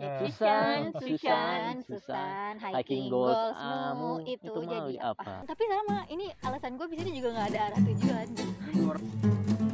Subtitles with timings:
[0.00, 5.20] Susan, Susan, Susan, Susan, Susan, hiking goals kamu, itu, itu jadi apa?
[5.20, 5.34] apa?
[5.44, 8.26] Tapi sama, ini alasan gue bisa juga nggak ada arah tujuan.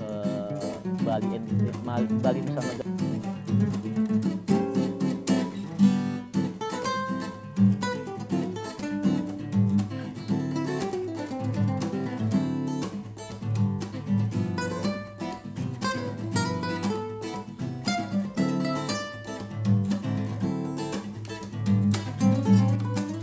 [0.02, 0.74] Eh,
[1.06, 1.38] Bali
[2.18, 2.62] Bali Nusa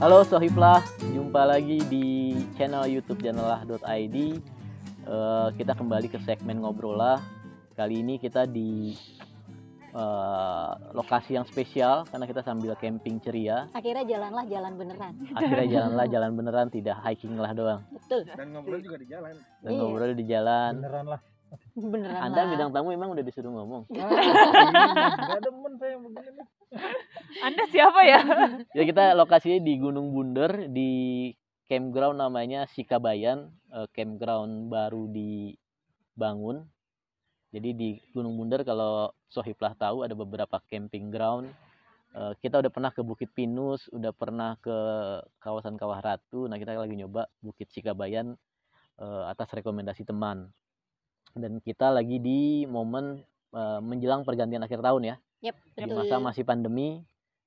[0.03, 4.17] Halo Sohiblah, jumpa lagi di channel YouTube janalah.id.
[5.07, 7.23] Eh, kita kembali ke segmen ngobrol lah.
[7.71, 8.99] Kali ini kita di
[9.95, 13.71] eh, lokasi yang spesial karena kita sambil camping ceria.
[13.71, 15.13] Akhirnya jalanlah jalan beneran.
[15.39, 17.80] Akhirnya jalanlah jalan beneran, tidak hiking lah doang.
[17.95, 18.27] Betul.
[18.27, 19.80] dan ngobrol juga di jalan Dan Iya.
[19.80, 20.72] ngobrol di jalan.
[20.83, 21.22] beneran lah
[21.73, 22.49] Beneran Anda lah.
[22.53, 23.89] bidang tamu emang udah disuruh ngomong.
[25.25, 26.47] nggak demen saya yang begini nih
[27.41, 28.19] Anda siapa ya?
[28.77, 31.33] Ya kita lokasinya di Gunung Bunder di
[31.65, 36.69] campground namanya Sikabayan, eh, campground baru dibangun.
[37.49, 41.49] Jadi di Gunung Bunder kalau Sohiblah tahu ada beberapa camping ground.
[42.13, 44.77] Eh, kita udah pernah ke Bukit Pinus, udah pernah ke
[45.41, 46.45] kawasan Kawah Ratu.
[46.45, 48.37] Nah kita lagi nyoba Bukit Sikabayan
[49.02, 50.53] eh, atas rekomendasi teman.
[51.34, 53.22] Dan kita lagi di momen
[53.53, 55.16] eh, menjelang pergantian akhir tahun ya.
[55.44, 57.03] Yep, di masa masih pandemi.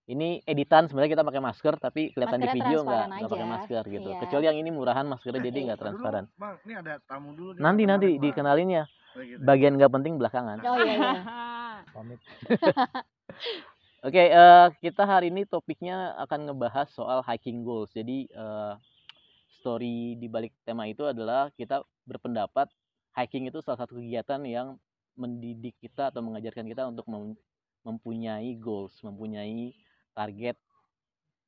[0.06, 3.04] Ini editan sebenarnya kita pakai masker tapi kelihatan di video nggak?
[3.10, 4.08] nggak pakai masker gitu.
[4.14, 4.18] Iya.
[4.22, 6.24] kecuali yang ini murahan maskernya jadi nggak Aduh, transparan.
[6.38, 7.62] Bang ini ada tamu dulu nih.
[7.66, 8.84] nanti nanti Kemarin, dikenalin ya.
[8.86, 9.42] Oh, gitu.
[9.42, 10.62] bagian nggak penting belakangan.
[10.62, 11.22] Oh iya, iya.
[11.96, 12.20] pamit.
[14.06, 17.90] Oke eh, kita hari ini topiknya akan ngebahas soal hiking goals.
[17.90, 18.72] Jadi eh,
[19.58, 22.70] story di balik tema itu adalah kita berpendapat
[23.16, 24.76] hiking itu salah satu kegiatan yang
[25.16, 27.40] mendidik kita atau mengajarkan kita untuk mem-
[27.82, 29.72] mempunyai goals mempunyai
[30.12, 30.56] target.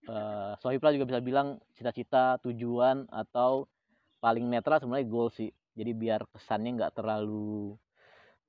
[0.09, 3.69] Eh Sohibla juga bisa bilang cita-cita tujuan atau
[4.25, 5.53] paling netral sebenarnya goal sih.
[5.77, 7.77] Jadi biar kesannya nggak terlalu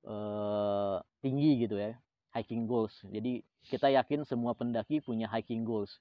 [0.08, 1.92] eh tinggi gitu ya
[2.32, 2.94] hiking goals.
[3.04, 6.00] Jadi kita yakin semua pendaki punya hiking goals.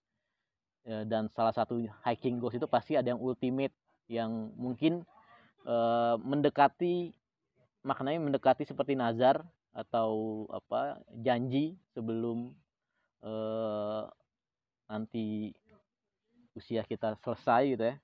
[0.88, 3.76] Eh, dan salah satu hiking goals itu pasti ada yang ultimate
[4.08, 5.04] yang mungkin
[5.68, 7.12] eh, mendekati
[7.84, 12.52] maknanya mendekati seperti nazar atau apa janji sebelum
[13.24, 14.04] eh,
[14.90, 15.54] nanti
[16.58, 17.96] usia kita selesai gitu ya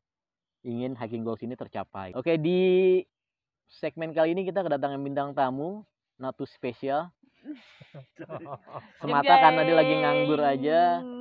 [0.66, 2.16] ingin hiking goals ini tercapai.
[2.18, 3.02] Oke di
[3.69, 7.12] segmen kali ini kita kedatangan bintang tamu Natu spesial
[8.97, 10.80] semata karena dia lagi nganggur aja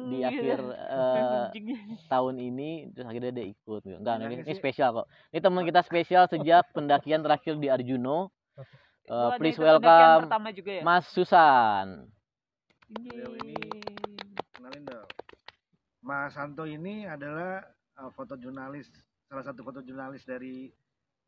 [0.09, 1.41] di Jeng, akhir gitu.
[1.55, 1.67] Jeng.
[2.09, 5.07] tahun ini terus akhirnya dia ikut enggak ini, ini spesial kok.
[5.35, 8.33] Ini teman kita spesial sejak pendakian terakhir di Arjuno
[9.05, 10.83] Ada please welcome pertama juga ya?
[10.83, 12.09] Mas Susan.
[12.89, 13.83] Beliau ini- Yeay.
[14.55, 15.09] kenalin dong.
[16.01, 17.61] Mas Santo ini adalah
[17.97, 18.89] uh, fotojurnalis
[19.27, 20.73] salah satu fotojurnalis dari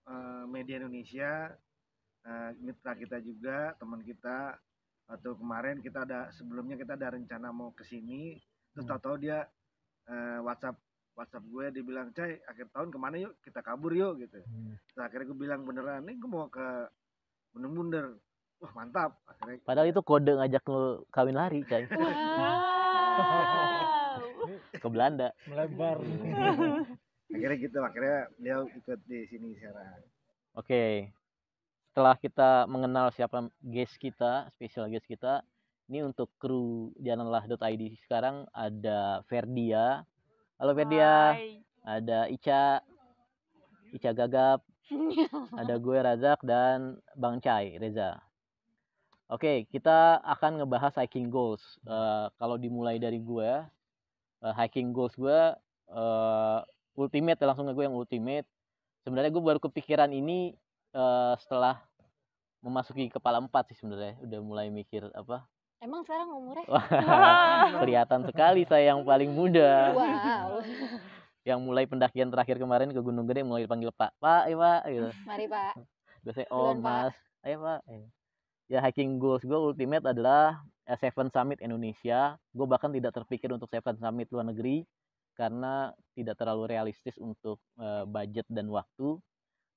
[0.07, 1.53] uh, media Indonesia.
[2.27, 4.57] Uh, mitra kita juga teman kita.
[5.07, 8.35] Atau kemarin kita ada sebelumnya kita ada rencana mau ke sini.
[8.73, 8.91] Terus Hmm.
[8.91, 9.47] tahu-tahu dia
[10.07, 10.75] uh, WhatsApp
[11.15, 13.39] WhatsApp gue dia bilang cai akhir tahun ke mana yuk?
[13.41, 14.37] Kita kabur yuk gitu.
[14.91, 16.91] Terus akhirnya gue bilang beneran nih gue mau ke
[17.57, 18.07] Bunder
[18.61, 21.89] wah mantap akhirnya padahal itu kode ngajak lu kawin lari cai
[23.17, 23.33] Wow.
[24.85, 25.97] ke Belanda melebar
[27.33, 30.05] akhirnya gitu akhirnya dia ikut di sini sekarang
[30.57, 31.13] Oke.
[31.93, 35.45] Setelah kita mengenal siapa guest kita, spesial guest kita,
[35.93, 40.01] ini untuk kru janganlah.id sekarang ada Ferdia.
[40.57, 41.37] Halo Ferdia.
[41.37, 41.61] Hai.
[41.85, 42.81] Ada Ica.
[43.93, 44.65] Ica Gagap.
[45.57, 48.21] Ada gue Razak dan Bang Cai Reza.
[49.27, 51.63] Oke, kita akan ngebahas hiking goals.
[51.83, 53.51] Eh, kalau dimulai dari gue,
[54.43, 55.41] eh, hiking goals gue
[55.91, 56.61] eh,
[56.95, 58.47] ultimate langsung ke gue yang ultimate.
[59.03, 60.55] Sebenarnya gue baru kepikiran ini
[60.95, 61.83] eh, setelah
[62.63, 64.15] memasuki kepala empat sih sebenarnya.
[64.23, 65.43] Udah mulai mikir apa?
[65.83, 66.67] Emang sekarang umurnya?
[67.83, 69.93] Kelihatan sekali saya yang paling muda.
[69.93, 70.63] Wow.
[71.47, 75.11] Yang mulai pendakian terakhir kemarin ke Gunung Gede mulai dipanggil Pak, Pak, ya Pak, gitu.
[75.31, 75.73] Mari Pak.
[76.27, 76.83] Duluan, om Pak.
[76.83, 77.15] mas
[77.47, 77.81] ayo pak
[78.67, 80.59] ya hiking goals gue ultimate adalah
[80.91, 84.83] eh, Seven Summit Indonesia gue bahkan tidak terpikir untuk Seven Summit luar negeri
[85.39, 89.23] karena tidak terlalu realistis untuk eh, budget dan waktu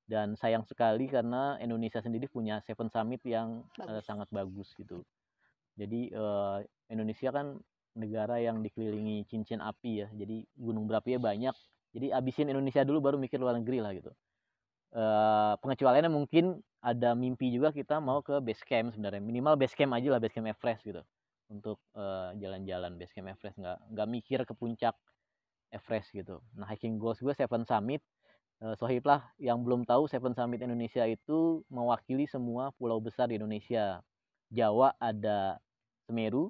[0.10, 4.06] dan sayang sekali karena Indonesia sendiri punya Seven Summit yang eh, Bagus.
[4.10, 5.06] sangat bagus gitu
[5.78, 6.58] jadi eh,
[6.90, 7.62] Indonesia kan
[7.98, 10.08] negara yang dikelilingi cincin api ya.
[10.14, 11.56] Jadi gunung berapinya banyak.
[11.96, 14.12] Jadi abisin Indonesia dulu baru mikir luar negeri lah gitu.
[14.94, 19.22] Eh pengecualiannya mungkin ada mimpi juga kita mau ke base camp sebenarnya.
[19.22, 21.02] Minimal base camp aja lah base camp Everest gitu.
[21.50, 23.58] Untuk eh, jalan-jalan base camp Everest.
[23.58, 24.96] Nggak nggak mikir ke puncak
[25.74, 26.42] Everest gitu.
[26.58, 28.02] Nah hiking goals gue Seven Summit.
[28.60, 33.38] Eh, Sohib lah yang belum tahu Seven Summit Indonesia itu mewakili semua pulau besar di
[33.42, 34.02] Indonesia.
[34.50, 35.62] Jawa ada
[36.10, 36.50] Semeru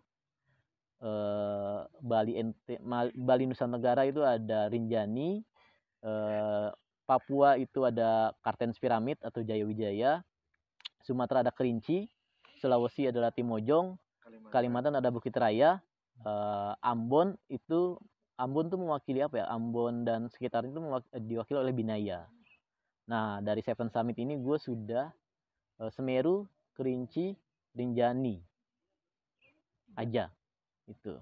[1.00, 2.84] eh, Bali NT
[3.16, 5.40] Bali Nusa Tenggara itu ada Rinjani
[6.04, 6.70] eh,
[7.08, 10.22] Papua itu ada Kartens Piramid atau Jaya Wijaya
[11.02, 12.06] Sumatera ada Kerinci
[12.60, 13.96] Sulawesi adalah Timojong
[14.52, 15.00] Kalimantan.
[15.00, 15.80] Ada Bukit Raya
[16.22, 17.96] eh, Ambon itu
[18.40, 19.46] Ambon tuh mewakili apa ya?
[19.52, 20.80] Ambon dan sekitarnya itu
[21.28, 22.28] diwakili oleh Binaya.
[23.08, 25.12] Nah dari Seven Summit ini gue sudah
[25.92, 27.36] Semeru Kerinci
[27.76, 28.40] Rinjani.
[30.00, 30.32] Aja
[30.90, 31.16] itu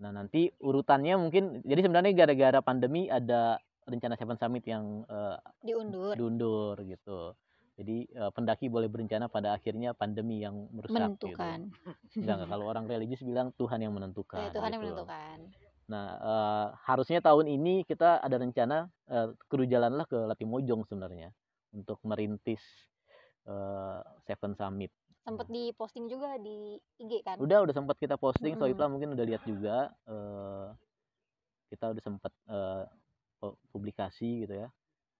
[0.00, 6.16] nah nanti urutannya mungkin jadi sebenarnya gara-gara pandemi ada rencana Seven Summit yang eh, diundur
[6.16, 7.36] diundur gitu
[7.76, 10.96] jadi eh, pendaki boleh berencana pada akhirnya pandemi yang merusak gitu.
[10.96, 11.58] menentukan
[12.16, 12.48] Enggak, enggak.
[12.48, 14.36] kalau orang religius bilang Tuhan yang menentukan.
[14.36, 14.92] Ya, Tuhan yang gitu.
[14.92, 15.38] menentukan
[15.90, 21.34] Nah, eh, harusnya tahun ini kita ada rencana eh, kru jalanlah ke Latimojong sebenarnya
[21.74, 22.62] untuk merintis
[23.50, 24.94] eh, Seven Summit.
[25.30, 28.60] Sempet diposting juga di IG kan Udah udah sempat kita posting, Mm-mm.
[28.60, 29.76] Soipla mungkin udah lihat juga.
[30.10, 30.66] eh,
[31.70, 32.84] kita udah sempat eh,
[33.38, 34.68] pu- publikasi gitu ya.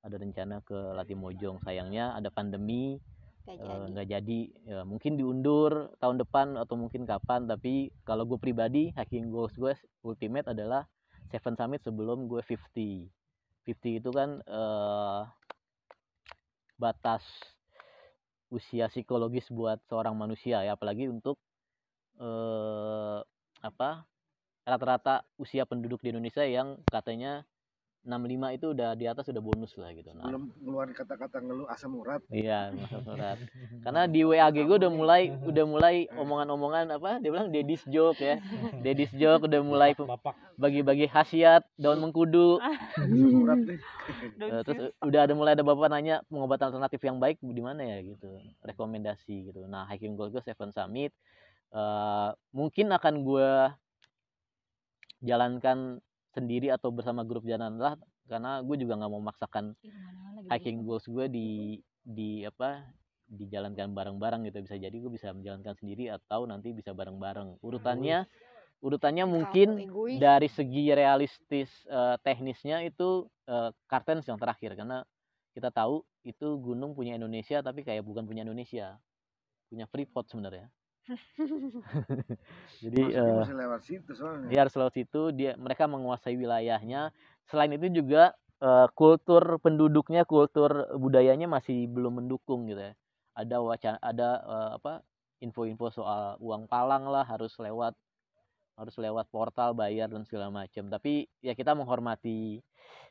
[0.02, 1.62] Ada rencana ke Latimojong.
[1.64, 2.98] Sayangnya ada pandemi,
[3.46, 4.40] Gak Eh, jadi nggak jadi
[4.72, 9.76] ya mungkin diundur tahun depan atau mungkin kapan tapi kalau gue pribadi hiking goals gue
[10.06, 10.88] ultimate adalah
[11.28, 13.10] Seven Summit sebelum gue 50
[13.68, 15.22] 50 itu kan eh,
[16.80, 17.24] batas
[18.50, 21.38] usia psikologis buat seorang manusia ya apalagi untuk
[22.19, 23.19] eh,
[23.61, 23.91] apa
[24.67, 27.47] rata-rata usia penduduk di Indonesia yang katanya
[28.00, 31.93] 65 itu udah di atas udah bonus lah gitu nah belum ngeluarin kata-kata ngeluh asam
[32.00, 33.37] urat Iya, masuk surat.
[33.85, 37.19] Karena di WAG gue udah mulai udah mulai omongan-omongan apa?
[37.19, 38.38] Dia bilang dedis joke ya.
[38.81, 39.93] Dedis joke udah mulai
[40.55, 42.56] bagi-bagi khasiat daun mengkudu.
[42.62, 43.58] asam urat
[44.41, 47.99] Eh, terus udah ada mulai ada bapak nanya pengobatan alternatif yang baik di mana ya
[48.00, 48.31] gitu.
[48.62, 49.67] Rekomendasi gitu.
[49.67, 51.12] Nah, hiking goal gue Seven Summit
[51.75, 53.50] eh, mungkin akan gue
[55.20, 57.98] jalankan sendiri atau bersama grup jalan lah
[58.30, 61.48] karena gue juga nggak mau memaksakan lagi hiking goals gue di
[62.00, 62.86] di apa
[63.30, 64.58] dijalankan bareng-bareng gitu.
[64.66, 67.62] Bisa jadi gue bisa menjalankan sendiri atau nanti bisa bareng-bareng.
[67.62, 68.26] Urutannya
[68.80, 69.86] urutannya mungkin
[70.18, 74.74] dari segi realistis eh, teknisnya itu eh, Kartens yang terakhir.
[74.74, 75.06] Karena
[75.54, 78.98] kita tahu itu gunung punya Indonesia tapi kayak bukan punya Indonesia.
[79.70, 80.66] Punya Freeport sebenarnya
[82.84, 84.48] jadi masih lewat situ soalnya.
[84.48, 87.10] di harus lewat situ dia mereka menguasai wilayahnya.
[87.50, 92.92] Selain itu juga eh, kultur penduduknya kultur budayanya masih belum mendukung gitu ya.
[93.34, 94.92] Ada wacana ada eh, apa
[95.40, 97.96] info-info soal uang palang lah harus lewat
[98.76, 102.64] harus lewat portal bayar dan segala macam tapi ya kita menghormati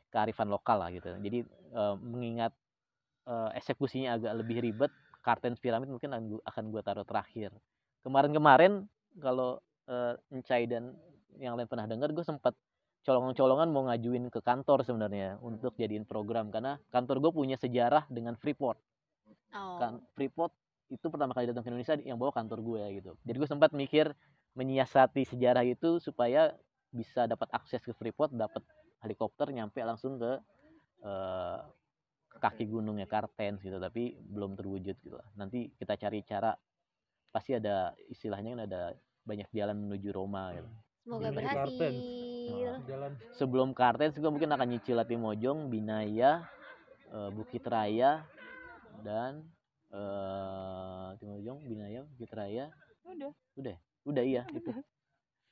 [0.10, 1.10] kearifan lokal lah gitu.
[1.19, 2.54] Jadi eh, mengingat
[3.28, 7.52] eh, eksekusinya agak lebih ribet Kartens Piramid mungkin akan gue taruh terakhir
[8.04, 8.88] kemarin-kemarin
[9.19, 9.60] kalau
[9.90, 10.96] eh, Encai dan
[11.40, 12.54] yang lain pernah dengar gue sempat
[13.04, 16.51] colongan-colongan mau ngajuin ke kantor sebenarnya untuk jadiin program.
[16.51, 18.80] Karena kantor gue punya sejarah dengan Freeport.
[19.50, 19.81] Oh.
[19.81, 20.54] kan Freeport
[20.94, 23.12] itu pertama kali datang ke Indonesia yang bawa kantor gue gitu.
[23.25, 24.13] Jadi gue sempat mikir
[24.54, 26.54] menyiasati sejarah itu supaya
[26.94, 28.62] bisa dapat akses ke Freeport dapat
[29.02, 30.38] helikopter nyampe langsung ke
[31.06, 31.59] eh,
[32.38, 33.81] kaki gunungnya Kartens gitu.
[33.81, 35.26] Tapi belum terwujud gitu lah.
[35.33, 36.54] Nanti kita cari cara
[37.30, 38.81] pasti ada istilahnya kan ada
[39.26, 40.69] banyak jalan menuju Roma gitu
[41.09, 42.00] semoga berhasil Kartens.
[42.86, 46.45] Jalan sebelum Kartens gue mungkin akan nyicil Latimojong, Binaya,
[47.09, 48.26] eh, Bukit Raya
[49.02, 49.45] dan
[49.90, 52.69] eh Timojong, Binaya, Bukit Raya.
[53.57, 54.69] udah Udah iya itu.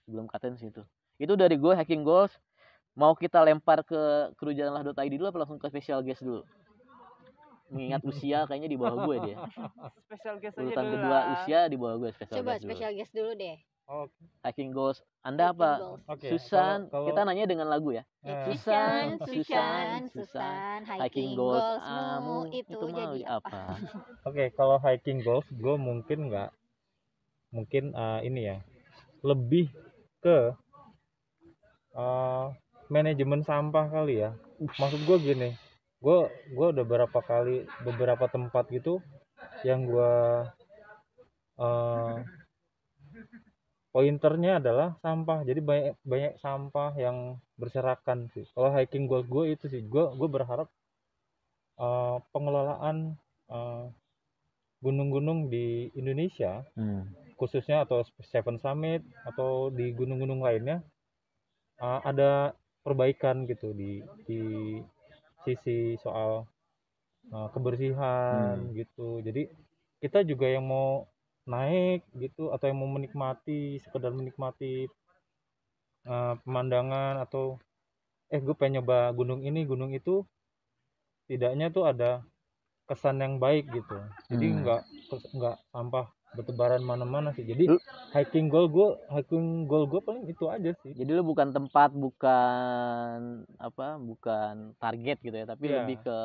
[0.05, 0.81] Sebelum Kartens itu.
[1.17, 2.31] Itu dari gue hacking goals.
[2.97, 6.41] Mau kita lempar ke kerujalanlah.id dulu apa langsung ke special guest dulu?
[7.67, 9.35] Mengingat usia kayaknya di bawah gue dia.
[10.07, 11.23] special guest aja Urutan dulu kedua lah.
[11.35, 12.69] usia di bawah gue special coba guest dulu.
[12.71, 13.57] special guest dulu deh
[13.87, 14.99] oke Hacking goals.
[15.21, 15.71] Anda Hiking apa?
[15.77, 16.01] goals.
[16.07, 18.03] oke Susan, kalau- kita nanya dengan lagu ya.
[18.23, 23.47] Eh, Susan, Susan, Susan, hiking hiking goals kamu itu, mau jadi apa?
[23.51, 23.75] apa?
[24.27, 26.49] Oke, kalau hiking goals, gue mungkin nggak,
[27.51, 28.57] mungkin eh, ini ya,
[29.23, 29.67] lebih
[30.19, 30.51] ke
[31.93, 32.45] eh,
[32.87, 34.31] manajemen sampah kali ya.
[34.57, 35.49] Maksud gue gini,
[35.97, 36.17] gue
[36.53, 39.01] gue udah beberapa kali beberapa tempat gitu
[39.65, 40.13] yang gue
[41.57, 42.17] eh,
[43.93, 45.41] pointernya adalah sampah.
[45.41, 48.45] Jadi banyak banyak sampah yang berserakan sih.
[48.53, 50.69] Kalau hiking goals gue itu sih, gue gue berharap
[51.81, 53.17] eh, pengelolaan
[53.49, 53.85] eh,
[54.81, 57.09] gunung-gunung di Indonesia Hmm.
[57.37, 60.81] khususnya atau Seven Summit atau di gunung-gunung lainnya
[61.81, 64.41] uh, ada perbaikan gitu di di
[65.47, 66.43] sisi soal
[67.31, 69.23] uh, kebersihan gitu.
[69.23, 69.47] Jadi
[70.03, 71.07] kita juga yang mau
[71.47, 74.91] naik gitu atau yang mau menikmati sekedar menikmati
[76.03, 77.55] uh, pemandangan atau
[78.27, 80.27] eh gue pengen nyoba gunung ini gunung itu
[81.31, 82.23] tidaknya tuh ada
[82.87, 83.97] kesan yang baik gitu.
[84.27, 84.59] Jadi Hmm.
[84.63, 84.81] nggak
[85.35, 90.47] nggak sampah bertebaran mana-mana sih jadi Lu- hiking goal gue hiking goal gue paling itu
[90.47, 93.19] aja sih Jadi lu bukan tempat, bukan
[93.57, 95.83] apa, bukan target gitu ya, tapi Iya.
[95.83, 96.17] lebih ke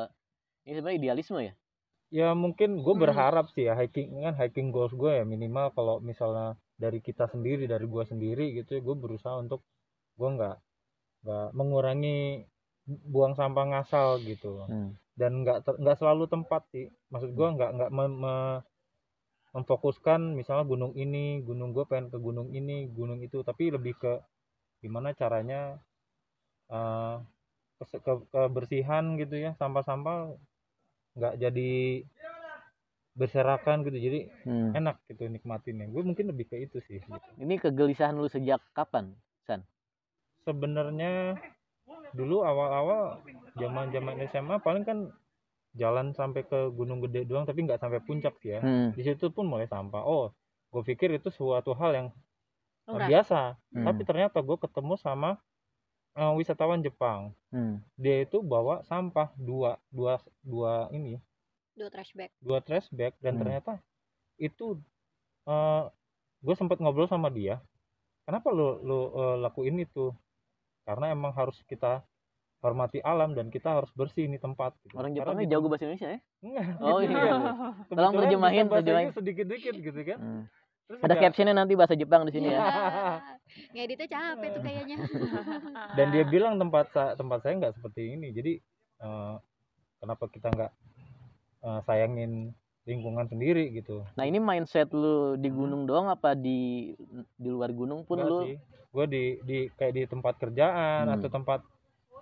[0.63, 1.53] ini sebenarnya idealisme ya.
[2.09, 3.03] ya mungkin gue Hmm.
[3.03, 7.65] berharap sih ya hiking kan hiking goals gue ya minimal kalau misalnya dari kita sendiri
[7.65, 9.65] dari gue sendiri gitu ya gue berusaha untuk
[10.13, 10.55] gue nggak
[11.25, 12.45] nggak mengurangi
[12.85, 14.93] buang sampah ngasal gitu Hmm.
[15.15, 18.61] dan nggak nggak selalu tempat sih maksud gue nggak nggak me-
[19.53, 24.13] memfokuskan misalnya gunung ini gunung gue pengen ke gunung ini gunung itu tapi lebih ke
[24.81, 25.77] gimana caranya
[26.73, 27.15] eh,
[27.79, 30.33] kes- ke- kebersihan gitu ya sampah-sampah
[31.13, 31.71] nggak jadi
[33.13, 34.19] berserakan gitu jadi
[34.49, 34.73] Hmm.
[34.73, 37.29] enak gitu nikmatinnya gue mungkin lebih ke itu sih gitu.
[37.37, 39.13] Ini kegelisahan lu sejak kapan?
[40.43, 41.39] sebenarnya
[42.13, 43.23] dulu awal-awal
[43.57, 45.09] zaman-zaman SMA paling kan
[45.73, 48.89] jalan sampai ke Gunung Gede doang tapi nggak sampai puncak sih ya Hmm.
[48.93, 50.29] di situ pun mulai sampah oh
[50.69, 53.09] gue pikir itu suatu hal yang uh, Lumrah.
[53.09, 53.39] biasa
[53.73, 53.85] Hmm.
[53.85, 55.29] tapi ternyata gue ketemu sama
[56.13, 57.81] uh, wisatawan Jepang Hmm.
[57.95, 61.17] dia itu bawa sampah dua dua dua ini
[61.73, 62.29] Do trash bag.
[62.37, 63.41] dua trash bag dan Hmm.
[63.41, 63.73] ternyata
[64.37, 64.77] itu
[65.45, 65.89] uh,
[66.39, 67.57] gue sempat ngobrol sama dia
[68.23, 70.13] kenapa lu lu uh, lakuin itu
[70.83, 72.05] karena emang harus kita
[72.63, 74.95] hormati alam dan kita harus bersih ini tempat gitu.
[74.95, 76.19] Orang Jepangnya jago bahasa Indonesia ya?
[76.39, 77.19] Enggak, Oh, gitu iya.
[77.21, 77.33] dia.
[77.99, 79.07] Tolong terjemahin, terjemahin.
[79.11, 80.43] Sedikit-dikit gitu kan Hmm.
[80.83, 82.59] Terus Ada juga- captionnya nanti bahasa Jepang di sini ya.
[82.59, 82.67] Iya.
[83.73, 84.97] Ngeditnya capek tuh kayaknya.
[85.93, 88.51] dan dia bilang tempat sa- tempat saya nggak seperti ini jadi
[88.99, 89.35] eh,
[89.97, 90.71] kenapa kita nggak
[91.61, 92.51] eh, sayangin
[92.83, 96.91] lingkungan sendiri gitu Nah ini mindset lu di gunung doang apa di
[97.33, 98.57] di luar gunung pun Enggak lu sih
[98.89, 101.15] gue di di kayak di tempat kerjaan Hmm.
[101.15, 101.59] atau tempat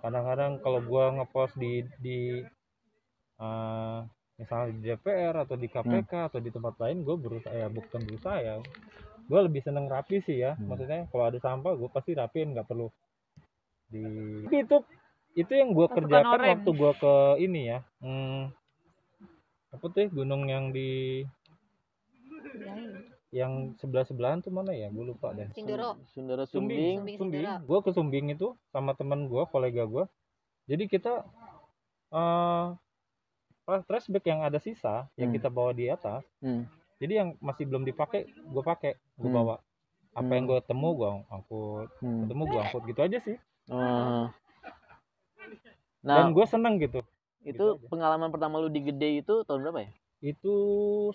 [0.02, 2.18] kadang-kadang kalau gue ngepost di di
[3.38, 3.98] eh,
[4.38, 6.28] misalnya di DPR atau di KPK Hmm.
[6.28, 8.54] atau di tempat lain gue berusaha ya bukan berusaha ya
[9.30, 10.66] gue lebih seneng rapi sih ya Hmm.
[10.66, 12.90] maksudnya kalau ada sampah gue pasti rapiin nggak perlu
[13.92, 14.02] di
[14.50, 14.76] Tapi itu
[15.32, 16.50] itu yang gue kerjakan oranye.
[16.58, 18.40] waktu gue ke ini ya hmm,
[19.72, 21.22] apa tuh ya, gunung yang di
[23.32, 25.96] yang sebelah sebelahan tuh mana ya gue lupa deh Sindoro.
[26.12, 27.16] Sundara Sumbing, Sumbing.
[27.16, 27.42] Sumbing, Sumbing.
[27.48, 27.64] Sindoro.
[27.64, 30.04] Gue ke Sumbing itu sama temen gue, kolega gue.
[30.68, 31.24] Jadi kita
[32.12, 32.66] eh
[33.64, 35.36] uh, trash bag yang ada sisa yang Hmm.
[35.40, 36.20] kita bawa di atas.
[36.44, 36.68] Hmm.
[37.00, 39.34] Jadi yang masih belum dipakai, gue pakai, gue Hmm.
[39.34, 39.56] bawa.
[40.12, 40.50] Apa yang Hmm.
[40.52, 41.88] gue temu, gue angkut.
[41.98, 42.28] Hmm.
[42.28, 43.36] Ketemu gue angkut gitu aja sih.
[43.66, 44.28] Dan
[46.04, 47.00] Nah, gue seneng gitu.
[47.42, 47.88] itu gitu aja.
[47.90, 49.90] pengalaman pertama lu di Gede itu tahun berapa ya?
[50.20, 50.54] Itu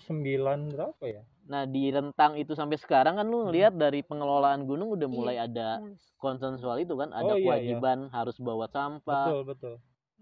[0.02, 1.22] sembilan berapa ya?
[1.48, 5.16] Nah, di rentang itu sampai sekarang kan lu ngelihat dari pengelolaan gunung udah Iya.
[5.16, 5.80] mulai ada
[6.20, 7.72] concern soal itu kan, ada Oh, iya, iya.
[7.80, 9.32] kewajiban harus bawa sampah.
[9.32, 9.74] Betul, betul.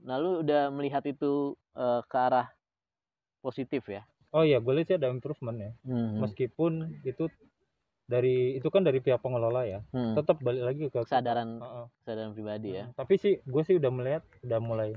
[0.07, 2.47] Nah, lu udah melihat itu eh, ke arah
[3.43, 4.07] positif ya?
[4.31, 5.73] Oh iya, gue lihat sih ada improvement ya.
[5.83, 6.23] Hmm.
[6.23, 7.27] Meskipun itu
[8.07, 9.83] dari itu kan dari pihak pengelola ya.
[9.91, 10.15] Hmm.
[10.15, 11.87] Tetap balik lagi ke Kesadaran Heeh.
[12.01, 12.85] kesadaran pribadi ya.
[12.87, 14.91] Hmm, Tapi sih gue sih udah melihat udah mulai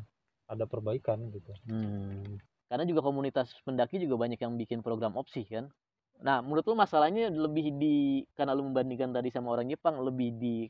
[0.46, 1.52] ada perbaikan gitu.
[1.66, 2.38] Hmm.
[2.70, 5.74] Karena juga komunitas pendaki juga banyak yang bikin program opsi kan.
[6.20, 10.68] Nah, menurut lu masalahnya lebih di karena lu membandingkan tadi sama orang Jepang lebih di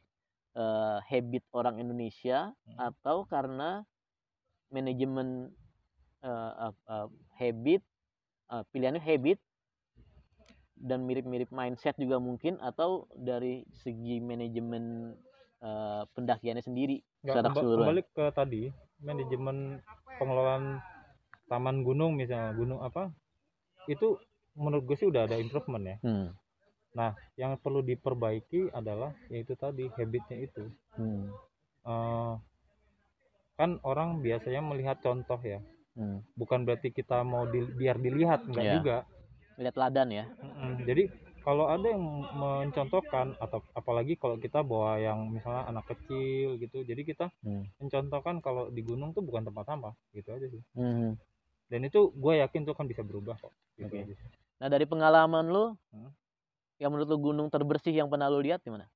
[0.54, 2.78] eh, habit orang Indonesia Hmm.
[2.94, 3.82] atau karena
[4.70, 5.50] manajemen
[6.22, 7.82] eh, ap- ap- habit
[8.54, 9.42] eh, pilihannya habit
[10.80, 15.18] dan mirip-mirip mindset juga mungkin atau dari segi manajemen
[15.60, 17.86] eh, pendakiannya sendiri Nggak, secara keseluruhan.
[17.90, 18.62] kembali ke tadi
[19.02, 19.58] manajemen
[20.22, 20.78] pengelolaan
[21.50, 23.10] taman gunung misalnya gunung apa
[23.90, 24.16] itu
[24.56, 25.98] menurut gue sih udah ada improvement ya.
[26.02, 26.28] Hmm.
[27.38, 30.68] Yang perlu diperbaiki adalah yaitu tadi habitnya itu.
[30.98, 31.32] Hmm.
[31.86, 32.34] Eh,
[33.56, 35.60] kan orang biasanya melihat contoh ya.
[35.96, 36.24] Hmm.
[36.36, 38.74] Bukan berarti kita mau di- biar dilihat enggak Iya.
[38.80, 38.98] juga.
[39.60, 40.26] Lihat ladan ya.
[40.40, 40.88] Mm-mm.
[40.88, 41.04] Jadi
[41.44, 47.02] kalau ada yang mencontohkan atau apalagi kalau kita bawa yang misalnya anak kecil gitu, jadi
[47.04, 47.68] kita Hmm.
[47.80, 50.64] mencontohkan kalau di gunung tuh bukan tempat sampah, gitu aja sih.
[50.76, 51.20] Hmm.
[51.68, 53.52] Dan itu gue yakin tuh kan bisa berubah kok.
[53.76, 54.00] Gitu Oke.
[54.04, 54.30] aja sih.
[54.60, 56.12] Nah dari pengalaman lu, Hmm.
[56.78, 58.88] yang menurut lu gunung terbersih yang pernah lu lihat gimana?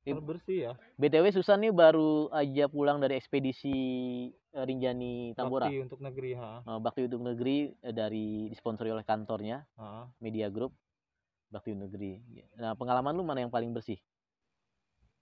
[0.00, 0.72] Tim- Kalau bersih ya.
[0.96, 3.74] BTW Susan nih baru aja pulang dari ekspedisi
[4.32, 5.68] eh, Rinjani Tambora.
[5.68, 6.64] Bakti untuk negeri ha.
[6.64, 10.08] Eh, Bakti untuk Negeri eh, dari disponsori oleh kantornya Ha.
[10.18, 10.72] Media Group.
[11.50, 12.22] bakti negeri
[12.54, 13.98] nah pengalaman lu mana yang paling bersih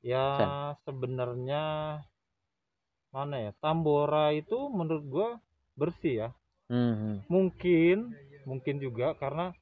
[0.05, 0.49] ya Sen.
[0.85, 1.65] sebenarnya
[3.09, 5.29] mana ya Tambora itu menurut gua
[5.73, 6.29] bersih ya
[6.69, 7.25] hmm.
[7.33, 8.13] mungkin
[8.49, 9.53] mungkin juga karena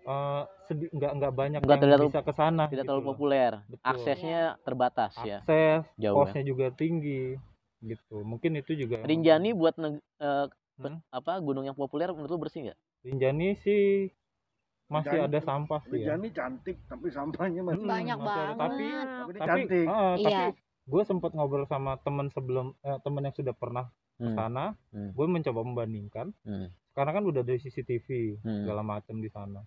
[0.00, 3.08] eh, sedi- nggak nggak banyak Nggak yang terlalu- bisa ke sana tidak gitu terlalu loh.
[3.10, 3.84] populer Betul.
[3.84, 6.18] aksesnya terbatas ya akses jauh ya.
[6.24, 7.36] kosnya juga tinggi
[7.82, 10.46] gitu mungkin itu juga Rinjani buat neg- eh,
[10.78, 11.00] pe- Hmm?
[11.10, 14.08] apa gunung yang populer menurut lu bersih nggak Rinjani sih
[14.86, 18.48] masih Rinjani- ada sampah sih ya Rinjani cantik tapi sampahnya masih Hmm, Banyak masih ada.
[18.48, 18.58] banget.
[18.58, 19.86] tapi tapi tapi cantik.
[19.86, 20.28] ah, Iya.
[20.40, 20.44] tapi
[20.86, 23.84] gue sempat ngobrol sama temen sebelum eh, temen yang sudah pernah
[24.16, 25.10] ke Hmm, sana Hmm.
[25.10, 28.08] gue mencoba membandingkan hmm, karena kan udah ada CCTV
[28.42, 28.64] Hmm.
[28.64, 29.60] segala macam di sana.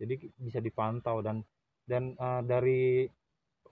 [0.00, 1.42] Jadi bisa dipantau dan
[1.86, 2.82] dan eh, dari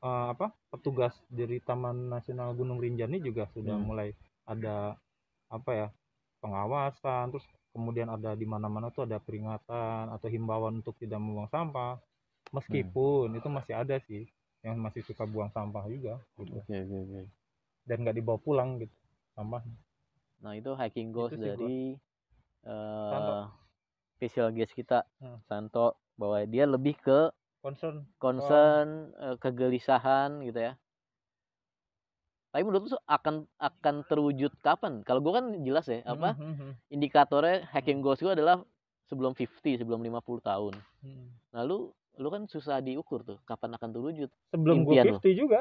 [0.09, 3.87] eh, apa petugas dari Taman Nasional Gunung Rinjani juga sudah Hmm.
[3.89, 4.09] mulai
[4.47, 4.95] ada
[5.51, 5.87] apa ya
[6.43, 7.31] pengawasan.
[7.35, 11.99] Terus kemudian ada di mana-mana tuh ada peringatan atau himbauan untuk tidak membuang sampah.
[12.51, 14.27] Meskipun itu masih ada sih
[14.67, 16.59] yang masih suka buang sampah juga gitu.
[16.61, 17.23] Oke oke oke.
[17.89, 18.95] Dan nggak dibawa pulang gitu
[19.37, 19.63] sampah
[20.41, 22.01] nah itu hiking goals Itu sih
[22.63, 23.33] Santo.
[23.33, 23.45] eh
[24.17, 25.41] special guest kita Hmm.
[25.49, 30.73] Santo bahwa dia lebih ke concern concern eh, kegelisahan gitu ya
[32.51, 36.55] tapi menurut lu akan akan terwujud kapan kalau gua kan jelas ya apa Hmm, hmm,
[36.59, 38.61] hmm, indikatornya hacking goals gua adalah
[39.07, 40.75] sebelum 50 sebelum 50 tahun
[41.07, 41.27] hmm.
[41.55, 41.95] nah lu
[42.29, 45.19] kan susah diukur tuh kapan akan terwujud sebelum gue Impian lo.
[45.23, 45.61] 50 juga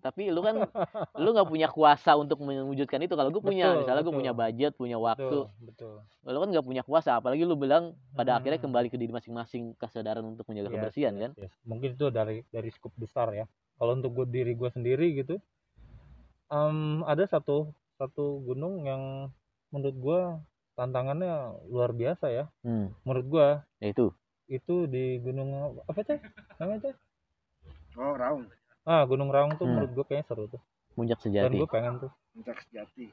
[0.00, 0.56] tapi lu kan
[1.22, 3.12] lu nggak punya kuasa untuk mewujudkan itu.
[3.12, 5.46] Kalau gue punya Betul, misalnya gue punya budget punya waktu.
[5.60, 6.02] betul.
[6.02, 8.68] Betul lu kan nggak punya kuasa apalagi lu bilang pada akhirnya Hmm.
[8.68, 11.30] kembali ke diri masing-masing kesadaran untuk menjaga Yes, kebersihan yes, kan?
[11.38, 11.52] yes.
[11.64, 13.44] mungkin itu dari dari skup besar ya.
[13.76, 15.40] Kalau untuk gue diri gue sendiri gitu
[16.48, 19.28] em, ada satu satu gunung yang
[19.70, 20.20] menurut gue
[20.74, 21.32] tantangannya
[21.68, 22.44] luar biasa ya.
[22.60, 22.92] Hmm.
[23.02, 23.46] menurut gue
[23.78, 24.06] ya itu
[24.46, 26.18] itu di gunung apa cah
[26.58, 26.96] namanya cah
[27.96, 28.46] Oh, Raung,
[28.82, 29.76] ah gunung Raung tuh Hmm.
[29.76, 30.60] menurut gue kayaknya seru tuh.
[30.92, 31.56] Puncak dan sejati.
[31.56, 32.10] gue pengen tuh.
[32.32, 33.06] Puncak sejati.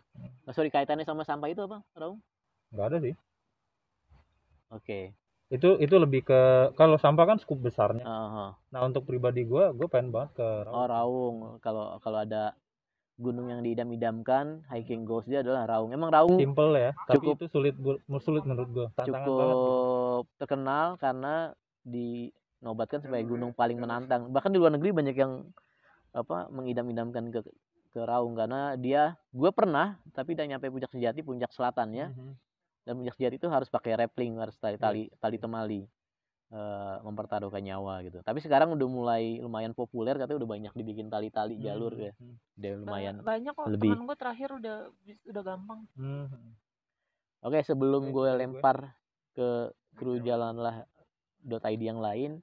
[0.43, 2.19] oh, sorry kaitannya sama sampah itu apa Raung?
[2.69, 3.13] Nggak ada sih.
[4.69, 5.15] Oke.
[5.47, 6.39] Itu itu lebih ke
[6.73, 8.03] kalau sampah kan skup besarnya.
[8.03, 8.45] Aha.
[8.67, 10.73] nah untuk pribadi gue gue pengen banget ke Raung.
[10.73, 11.35] Oh Raung.
[11.59, 12.51] Kalau kalau ada
[13.17, 15.89] gunung yang diidam-idamkan hiking goals dia adalah Raung.
[15.89, 17.75] Emang Raung simple ya tapi Cukup- itu sulit
[18.19, 19.55] sulit menurut gue tantangan banget.
[19.55, 21.35] cukup terkenal karena
[22.59, 24.29] dinobatkan sebagai gunung paling menantang.
[24.29, 25.45] Bahkan di luar negeri banyak yang
[26.11, 27.41] apa mengidam-idamkan ke
[27.87, 32.31] ke Raung karena dia gue pernah tapi tidak nyampe puncak sejati puncak selatan ya Mhm.
[32.83, 35.17] dan puncak sejati itu harus pakai rappling harus tali tali Iya.
[35.17, 35.81] tali temali
[36.47, 41.59] eh, mempertaruhkan nyawa gitu tapi sekarang udah mulai lumayan populer katanya udah banyak dibikin tali-tali
[41.59, 42.35] jalur ya Mhm.
[42.55, 43.89] udah lumayan Ba- banyak kok lebih.
[43.91, 44.75] temen gue terakhir udah
[45.27, 45.79] udah gampang.
[47.39, 48.29] Oke, sebelum gue.
[48.31, 48.95] lempar
[49.31, 50.87] ke kru jalanlah
[51.43, 52.41] .id yang lain,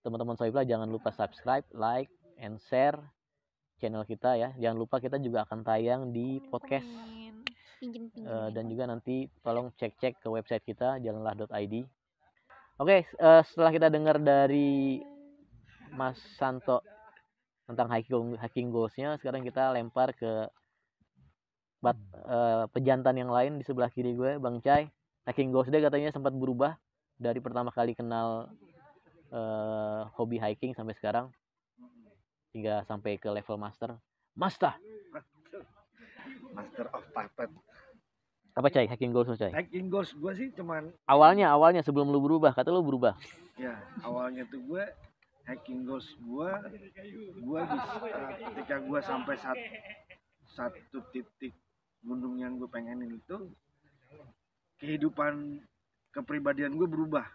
[0.00, 2.08] teman-teman Soibla jangan lupa subscribe, like,
[2.40, 2.96] and share
[3.80, 4.48] channel kita ya.
[4.60, 7.40] Jangan lupa kita juga akan tayang di podcast Kuning.
[7.80, 11.74] pinjem pinjem eh, dan juga nanti tolong cek-cek ke website kita jalanlah.id.
[12.80, 15.00] Oke, eh, setelah kita dengar dari
[15.92, 16.84] Mas Santo
[17.68, 20.48] tentang hiking hiking goalsnya, sekarang kita lempar ke
[21.80, 21.96] bat,
[22.28, 24.88] eh, pejantan yang lain di sebelah kiri gue, Bang Cai.
[25.28, 26.76] Hiking goals dia katanya sempat berubah
[27.20, 28.48] dari pertama kali kenal
[29.30, 31.30] eh, hobi hiking sampai sekarang
[32.50, 33.94] hingga sampai ke level master.
[34.34, 34.74] Master,
[36.50, 37.50] Master of Puppet.
[38.50, 38.86] apa Cai?
[38.86, 39.54] Hiking goals Cai?
[39.54, 43.14] Hiking goals gue sih cuman Awalnya, awalnya sebelum lu berubah, kata lu berubah.
[43.54, 44.84] ya awalnya tuh gue
[45.46, 46.48] hiking goals gue
[47.36, 47.96] gue bisa
[48.50, 49.58] ketika gue sampai sat,
[50.48, 51.52] satu titik
[52.00, 53.52] gunung yang gue pengenin itu
[54.80, 55.60] kehidupan
[56.10, 57.26] kepribadian gue berubah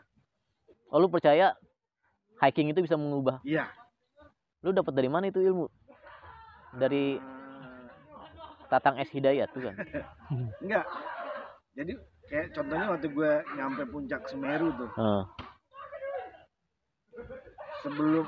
[0.90, 1.54] Oh, lu percaya
[2.40, 3.40] hiking itu bisa mengubah?
[3.42, 3.70] iya
[4.60, 5.70] Lu dapat dari mana itu ilmu?
[6.76, 7.86] Dari Eh,
[8.66, 9.76] Tatang S Hidayat tuh kan.
[10.64, 10.86] enggak
[11.72, 11.94] jadi
[12.26, 15.24] kayak contohnya waktu gue nyampe puncak Semeru tuh Heeh.
[17.82, 18.26] sebelum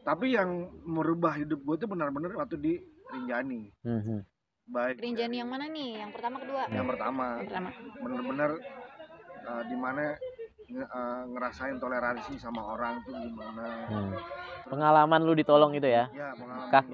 [0.00, 0.48] tapi yang
[0.82, 2.72] merubah hidup gue tuh benar-benar waktu di
[3.10, 4.18] Rinjani Mhm.
[4.68, 7.68] baik Rinjani yang mana nih yang pertama kedua yang pertama pertama
[7.98, 8.50] bener-bener
[9.42, 10.29] uh, di mana nge-
[10.72, 14.12] uh, ngerasain toleransi sama orang tuh gimana Hmm.
[14.66, 16.06] Pengalaman lu ditolong itu ya.
[16.10, 16.84] ya pengalaman Kak.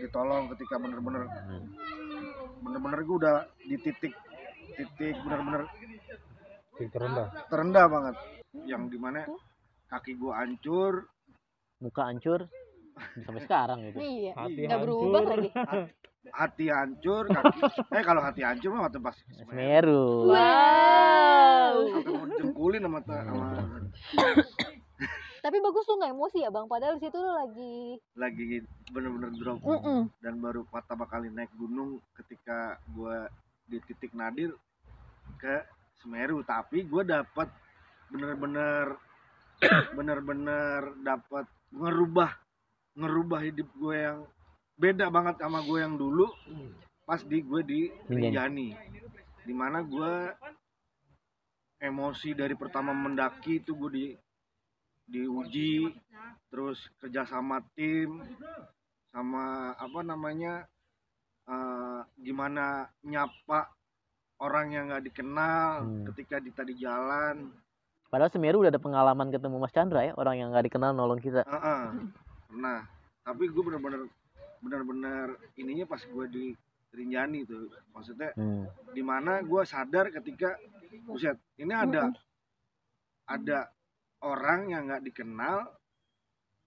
[0.00, 1.64] ditolong ketika bener-bener Hmm.
[2.60, 4.14] bener-bener gue udah di titik
[4.72, 5.66] titik bener-bener
[6.74, 8.16] Titik terendah terendah banget
[8.64, 9.22] yang di mana
[9.86, 11.06] kaki gue hancur
[11.78, 12.46] Muka hancur
[13.20, 13.98] sampai sekarang gitu.
[13.98, 15.50] iya hati nggak berubah lagi
[16.32, 17.60] hati hancur kaki
[17.98, 20.30] eh kalau hati hancur mah waktu pas Semeru.
[20.32, 21.34] Wow
[21.84, 23.46] sampai mau sama, sama
[25.44, 26.64] Tapi bagus lu nggak emosi ya bang.
[26.64, 28.00] Padahal di situ lu lagi.
[28.16, 30.08] lagi bener-bener drop Mm-mm.
[30.24, 33.28] dan baru pertama kali naik gunung ketika gua
[33.68, 34.56] di titik nadir
[35.36, 35.64] ke
[36.00, 37.48] Semeru tapi gua dapat
[38.08, 38.96] bener-bener
[39.96, 42.30] bener-bener dapat ngerubah
[42.94, 44.22] ngerubah hidup gue yang
[44.74, 46.26] beda banget sama gue yang dulu
[47.04, 48.74] pas di gue di Rinjani
[49.44, 50.12] di mana gue
[51.78, 54.06] emosi dari pertama mendaki itu gue di
[55.04, 55.92] diuji
[56.48, 58.24] terus kerja sama tim
[59.12, 60.64] sama apa namanya
[61.44, 63.68] eh, gimana nyapa
[64.40, 66.04] orang yang nggak dikenal Hmm.
[66.10, 67.52] ketika di tadi jalan
[68.08, 71.42] Padahal Semeru udah ada pengalaman ketemu Mas Chandra ya, orang yang nggak dikenal nolong kita.
[71.42, 71.82] Heeh.
[72.54, 72.86] nah
[73.26, 74.06] tapi gue bener-bener
[74.64, 76.46] bener-bener ininya pas gue di
[76.94, 78.64] Rinjani tuh maksudnya Hmm.
[78.94, 80.56] di mana gue sadar ketika
[81.04, 82.08] buset ini ada
[83.26, 83.68] ada
[84.22, 85.68] orang yang nggak dikenal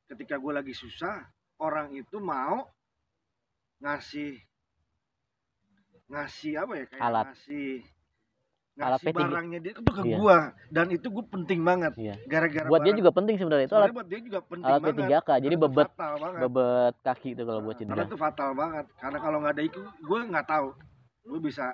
[0.05, 1.25] ketika gue lagi susah
[1.57, 2.67] orang itu mau
[3.79, 4.38] ngasih
[6.07, 7.25] ngasih apa ya kayak Alat.
[7.31, 7.69] ngasih
[8.79, 9.13] Alat P3.
[9.15, 10.15] barangnya dia itu ke Iya.
[10.15, 10.37] gua
[10.69, 12.13] dan itu gue penting banget Iya.
[12.25, 14.95] gara-gara Buat dia barang- juga penting sebenarnya itu alat buat dia juga penting alat banget
[14.99, 15.29] P3K.
[15.39, 15.87] Jadi bebet
[16.37, 18.05] bebet kaki itu kalau buat karena cedera.
[18.05, 20.67] itu fatal banget karena kalau nggak ada itu gue nggak tahu
[21.25, 21.65] gue bisa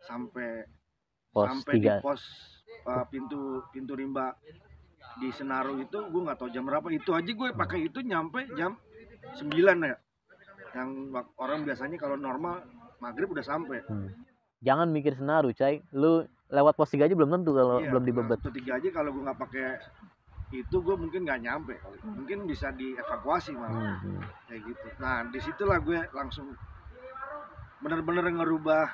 [0.00, 0.48] sampai
[1.28, 1.82] Pos sampai 3.
[1.82, 2.22] di pos
[2.86, 4.32] uh, pintu pintu rimba
[5.16, 8.80] di Senaru itu gue nggak tahu jam berapa itu aja gue pakai itu nyampe jam
[9.34, 9.96] 9 ya
[10.72, 10.88] yang
[11.36, 12.64] orang biasanya kalau normal
[12.98, 14.08] maghrib udah sampai Hmm.
[14.58, 15.84] Jangan mikir Senaru, Cai.
[15.92, 18.38] Lu lewat pos 3 aja belum tentu kalau Iya, belum dibebet.
[18.38, 19.66] satu tiga aja kalau gue nggak pakai
[20.48, 21.74] itu gue mungkin nggak nyampe
[22.06, 24.14] mungkin bisa dievakuasi malah Hmm.
[24.14, 24.22] hmm.
[24.46, 26.54] kayak gitu nah di situlah gue langsung
[27.78, 28.86] bener-bener ngerubah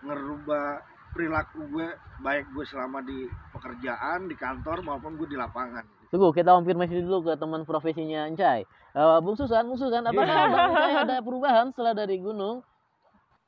[0.00, 0.66] ngerubah
[1.10, 6.56] perilaku gue baik gue selama di pekerjaan di kantor maupun gue di lapangan Tunggu, kita
[6.56, 8.64] konfirmasi dulu ke teman profesinya Encai.
[8.96, 12.64] Eh, Bung Susan, Bung Susan, apakah Bang Encai ada perubahan setelah dari gunung?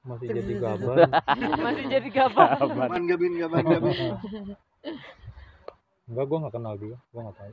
[0.02, 0.96] Masih jadi gaban
[1.58, 2.48] Masih jadi gaban.
[2.78, 3.94] gaban gabin gaban gabin
[6.08, 7.52] enggak gua nggak kenal dia gua nggak tahu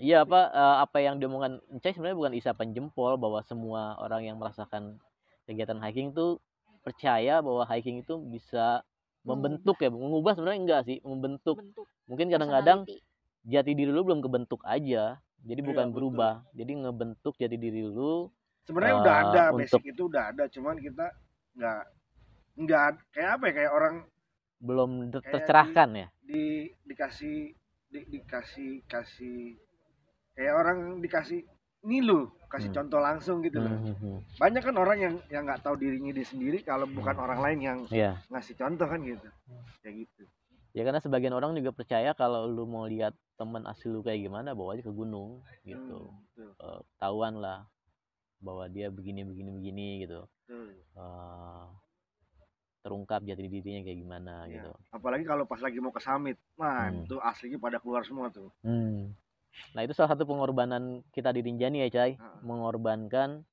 [0.00, 4.36] Iya apa eh, apa yang diomongkan Encai sebenarnya bukan isapan jempol bahwa semua orang yang
[4.36, 4.96] merasakan
[5.44, 6.40] kegiatan hiking tuh
[6.80, 8.80] percaya bahwa hiking itu bisa
[9.20, 11.60] membentuk ya, mengubah sebenarnya enggak sih, membentuk.
[11.60, 11.84] Bentuk.
[12.08, 12.88] Mungkin kadang-kadang
[13.44, 15.20] jati diri lu belum kebentuk aja.
[15.44, 15.96] Jadi Iya, bukan betul.
[16.00, 16.32] berubah.
[16.50, 18.32] Jadi ngebentuk jati diri lu
[18.64, 21.12] sebenarnya Eh, udah ada untuk- basic itu udah ada cuman kita
[21.56, 21.80] nggak
[22.60, 23.94] nggak kayak apa ya kayak orang
[24.60, 26.08] belum ter- Kayak tercerahkan ya.
[26.20, 26.44] di
[26.84, 27.36] dikasih
[27.90, 29.56] di, dikasih kasih
[30.36, 31.42] kayak orang dikasih
[31.80, 32.76] nih lu kasih Hmm.
[32.84, 34.18] contoh langsung gitu loh Hmm, hmm, hmm.
[34.36, 37.24] banyak kan orang yang yang nggak tahu dirinya dia sendiri kalau bukan Hmm.
[37.24, 38.20] orang lain yang Iya.
[38.28, 39.28] ngasih contoh kan gitu
[39.80, 40.24] kayak gitu
[40.70, 44.54] Ya karena sebagian orang juga percaya kalau lu mau lihat teman asli lu kayak gimana
[44.54, 46.14] bawa aja ke gunung gitu.
[46.14, 47.66] Hmm, betul, Eh, ketahuan lah
[48.40, 50.20] bahwa dia begini begini begini gitu.
[50.42, 50.72] betul.
[50.96, 51.64] Eh,
[52.80, 54.52] terungkap jati dirinya kayak gimana Iya.
[54.56, 54.72] gitu.
[54.90, 57.04] apalagi kalau pas lagi mau ke summit nah Hmm.
[57.04, 59.12] itu aslinya pada keluar semua tuh Hmm.
[59.74, 62.40] Nah itu salah satu pengorbanan kita di Rinjani ya Cai, Heeh.
[62.40, 63.44] mengorbankan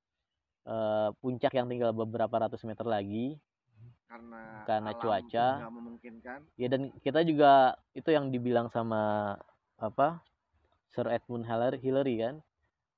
[0.63, 3.35] eh, puncak yang tinggal beberapa ratus meter lagi.
[4.05, 5.47] karena Karena alam cuaca.
[5.67, 9.35] memungkinkan Ya dan kita juga itu yang dibilang sama
[9.75, 10.23] apa
[10.91, 12.35] Sir Edmund Hillary, Hillary kan,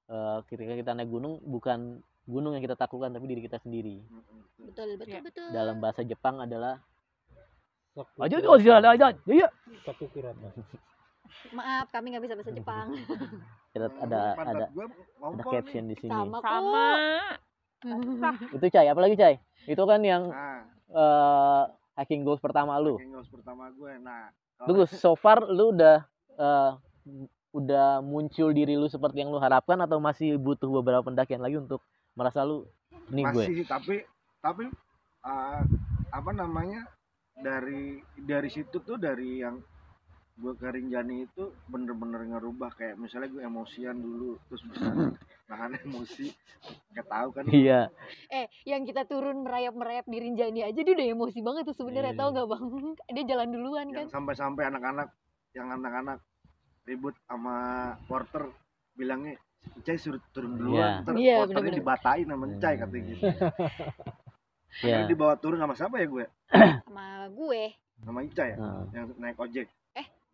[0.09, 4.01] eh, ketika kita naik gunung bukan gunung yang kita takutkan tapi diri kita sendiri.
[4.03, 4.65] Mm, mm, betul.
[4.65, 5.21] Betul, betul, Iya.
[5.21, 5.47] betul.
[5.49, 6.81] Dalam bahasa Jepang adalah
[8.17, 8.45] aja kurat.
[8.45, 9.05] tuh sih ada aja.
[9.23, 9.47] Iya.
[9.81, 10.53] Saku kurat nah.
[11.51, 12.87] Maaf, kami nggak bisa bahasa Jepang.
[13.69, 15.45] Kita Hmm, ada ada ada nih.
[15.45, 16.09] caption di sini.
[16.09, 16.87] Sama, Sama.
[18.55, 19.35] Itu Cai, apalagi Cai?
[19.63, 21.63] Itu kan yang nah eh,
[21.97, 22.97] hiking goals pertama lu.
[22.97, 26.03] Kengos pertama gue nah Tunggu, so far lu udah
[26.35, 26.71] eh,
[27.49, 31.81] udah muncul diri lu seperti yang lu harapkan atau masih butuh beberapa pendakian lagi untuk
[32.13, 32.65] merasa lu
[33.09, 33.33] ini gue.
[33.33, 33.95] masih sih, tapi
[34.39, 34.69] tapi
[35.25, 35.61] uh,
[36.13, 36.85] apa namanya
[37.33, 39.57] dari dari situ tuh dari yang
[40.39, 44.87] gue ke Rinjani itu bener-bener ngerubah kayak misalnya gue emosian dulu terus bisa
[45.51, 46.31] nahan emosi
[46.95, 47.91] nggak tahu kan Iya.
[48.31, 52.19] Eh, yang kita turun merayap-merayap di Rinjani aja dia udah emosi banget tuh sebenarnya Iya,
[52.23, 52.35] tau iya.
[52.39, 52.65] nggak bang?
[53.19, 54.05] Dia jalan duluan kan.
[54.07, 55.07] sampai-sampai anak-anak
[55.51, 56.19] yang anak-anak
[56.83, 57.55] ribut sama
[58.05, 58.47] porter
[58.93, 59.35] bilangnya
[59.83, 60.57] Cai suruh turun Iya.
[60.57, 62.81] duluan ntar Iya, porternya dibatain sama Cai Hmm.
[62.81, 63.43] katanya gitu Iya.
[64.69, 66.25] Akhirnya dibawa turun sama siapa ya gue
[66.85, 67.63] Sama gue.
[67.99, 68.83] sama Ica ya Heeh.
[68.93, 69.67] yang naik ojek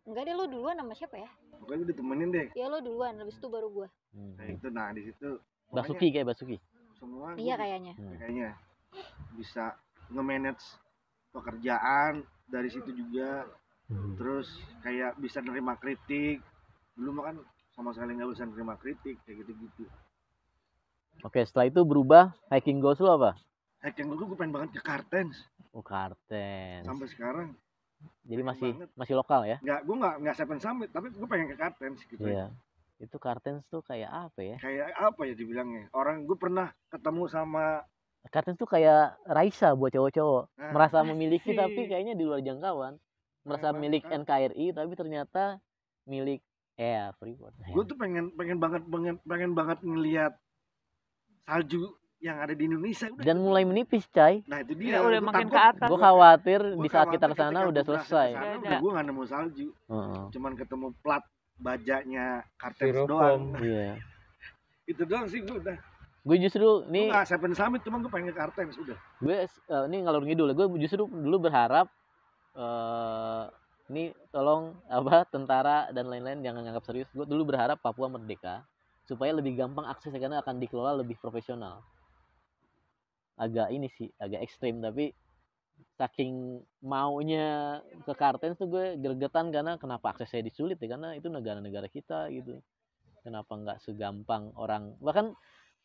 [0.05, 1.25] Enggak deh lo duluan sama siapa ya?
[1.57, 3.87] pokoknya gue ditemenin deh Ya lo duluan, habis itu baru gue.
[4.13, 4.37] Hmm.
[4.37, 5.29] kayak itu nah di situ
[5.67, 6.57] Basuki kayak Basuki.
[6.95, 7.93] semua Iya kayaknya.
[7.95, 8.13] Hmm.
[8.15, 8.49] kayaknya
[9.33, 9.73] bisa
[10.07, 10.61] nge-manage
[11.31, 13.49] pekerjaan dari situ juga
[13.85, 14.17] Hmm.
[14.17, 14.49] terus
[14.81, 16.41] kayak bisa nerima kritik
[16.93, 17.35] dulu mah kan
[17.71, 19.85] sama sekali nggak bisa terima kritik kayak gitu-gitu
[21.21, 23.37] Oke, setelah itu berubah hiking goals lu apa?
[23.79, 25.37] hacking dulu gue pengen banget ke Kartens
[25.69, 26.81] Oh, Kartens.
[26.81, 27.47] sampai sekarang
[28.23, 28.89] Jadi pengen masih banget.
[28.97, 29.57] masih lokal ya?
[29.61, 32.49] nggak gue nggak nggak Seven Summit tapi gue pengen ke Kartens gitu Iya.
[32.97, 34.57] Itu Kartens tuh kayak apa ya?
[34.57, 37.85] kayak apa ya dibilangnya orang gue pernah ketemu sama
[38.25, 40.43] Kartens tuh kayak Raisa buat cowok-cowok.
[40.57, 42.97] Nah, Merasa memiliki tapi kayaknya di luar jangkauan.
[43.45, 44.19] Merasa banget, milik kan?
[44.19, 45.43] NKRI tapi ternyata
[46.03, 46.41] milik
[46.75, 47.53] ya Freeport.
[47.55, 50.33] gue tuh pengen pengen banget pengen pengen banget ngelihat
[51.41, 54.41] salju yang ada di Indonesia udah Dan mulai menipis, Cai.
[54.43, 55.87] nah itu Ya, dia udah Gua makin takut- ke atas.
[55.87, 58.29] Gue gua- khawatir gua di saat kita ketika udah selesai.
[58.31, 58.75] udah ada.
[58.75, 60.23] gue nggak nemu salju Heeh.
[60.31, 61.23] cuman ketemu plat
[61.55, 63.07] bajanya Kartens Styrofoam.
[63.07, 63.93] doang Iya.
[64.91, 65.77] itu doang sih gue udah
[66.25, 69.47] Gue justru gue nih nggak Seven Summit cuma gue pengen ke Kartens udah gue eh,
[69.85, 71.85] ini ngalur ngidul gue justru dulu berharap
[72.55, 73.45] eh
[73.93, 77.09] ini tolong apa tentara dan lain-lain jangan nganggap serius.
[77.13, 78.65] Gue dulu berharap Papua merdeka
[79.05, 81.85] supaya lebih gampang aksesnya karena akan dikelola lebih profesional.
[83.37, 85.13] Agak ini sih agak ekstrim tapi
[85.95, 91.85] saking maunya ke Kartens tuh gue gregetan karena kenapa aksesnya disulit ya karena itu negara-negara
[91.91, 92.57] kita gitu.
[93.21, 94.97] Kenapa nggak segampang orang?
[95.01, 95.33] Bahkan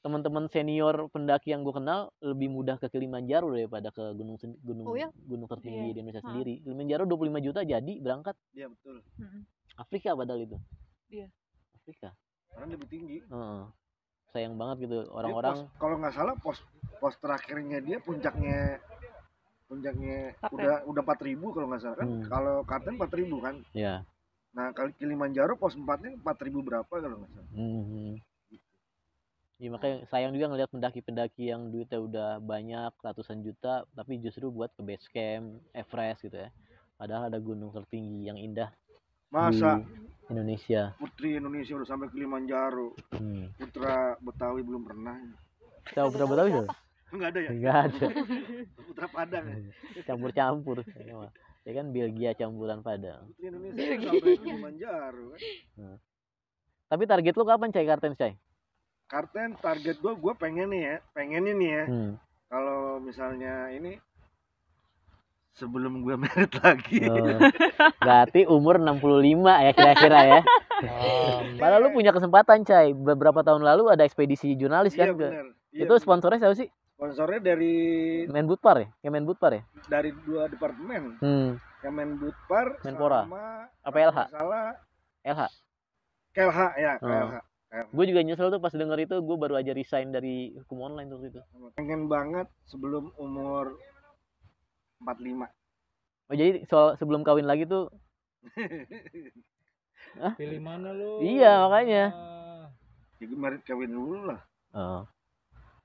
[0.00, 4.96] teman-teman senior pendaki yang gue kenal lebih mudah ke Kilimanjaro daripada ke gunung gunung Oh
[4.96, 5.12] ya?
[5.14, 5.92] gunung tertinggi Iya.
[5.92, 6.26] di Indonesia Hah.
[6.26, 9.42] sendiri Kilimanjaro 25 juta jadi berangkat iya betul Mm-mm.
[9.76, 10.56] Afrika padahal itu
[11.08, 11.28] Iya.
[11.74, 12.16] Afrika
[12.50, 13.62] karena lebih tinggi Heeh.
[14.30, 16.56] sayang banget gitu orang-orang kalau nggak salah pos
[16.96, 18.80] pos terakhirnya dia puncaknya
[19.66, 20.56] puncaknya Kartens.
[20.56, 22.24] udah udah 4000 kalau nggak salah kan Hmm.
[22.26, 24.00] kalau Kartens 4000 kan ya
[24.50, 28.16] nah kali Kilimanjaro pos 4 nya 4000 berapa kalau nggak salah Mhm.
[29.60, 34.72] Ya makanya sayang juga ngelihat pendaki-pendaki yang duitnya udah banyak ratusan juta tapi justru buat
[34.72, 36.48] ke base camp, Everest gitu ya.
[36.96, 38.72] Padahal ada gunung tertinggi yang indah
[39.28, 40.96] masa di Indonesia.
[40.96, 43.52] putri Indonesia udah sampai Kilimanjaro Hmm.
[43.54, 45.16] putra Betawi belum pernah
[45.92, 46.68] Tahu berapa Betawi tuh?
[47.12, 48.06] nggak ada ya Enggak ada.
[48.88, 49.44] putra Padang?
[50.08, 50.76] Campur-campur.
[51.68, 53.28] Ya kan Belgia campuran Padang.
[53.28, 55.40] putri Indonesia sampai Kilimanjaro kan
[56.88, 58.32] Tapi target lu kapan Cai Kartens Cai?
[59.10, 62.12] Karten target gue gue pengen nih ya pengen ini ya Hmm.
[62.46, 63.98] kalau misalnya ini
[65.52, 67.38] sebelum gue merit lagi Oh.
[67.98, 69.02] Berarti umur 65
[69.58, 70.40] ya kira-kira ya.
[70.80, 71.58] Amin.
[71.58, 72.94] Padahal lu punya kesempatan Cai.
[72.94, 76.68] Beberapa tahun lalu ada ekspedisi jurnalis iya kan ke bener Iya, itu sponsornya siapa sih?
[76.92, 77.74] sponsornya dari
[78.26, 78.88] Menbudpar ya?
[79.00, 79.62] Kemenbudpar ya?
[79.86, 81.50] dari dua departemen Hmm.
[81.80, 83.24] Kemenbudpar Menpora.
[83.24, 83.44] sama
[83.80, 84.16] Apa kalau LH?
[84.16, 84.66] nggak salah
[85.22, 85.42] LH.
[86.30, 87.42] KLH ya Oh.
[87.70, 91.22] Gue juga nyesel tuh pas denger itu gue baru aja resign dari hukum online tuh
[91.22, 91.38] itu.
[91.78, 93.78] pengen banget sebelum umur
[95.06, 95.46] 45
[96.30, 97.86] Oh jadi soal sebelum kawin lagi tuh
[100.40, 101.22] Pilih mana lu?
[101.22, 102.04] Iya, makanya.
[103.22, 104.40] Jadi merit kawin dulu lah
[104.74, 105.06] oh.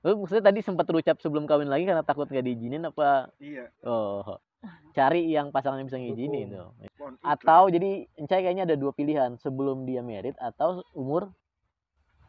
[0.02, 3.30] Lu maksudnya tadi sempat terucap sebelum kawin lagi karena takut gak diizinin apa?
[3.38, 4.42] iya Oh.
[4.90, 6.74] Cari yang pasangan yang bisa ngizinin tuh.
[7.22, 11.30] Atau jadi Encai kayaknya ada dua pilihan sebelum dia merit atau umur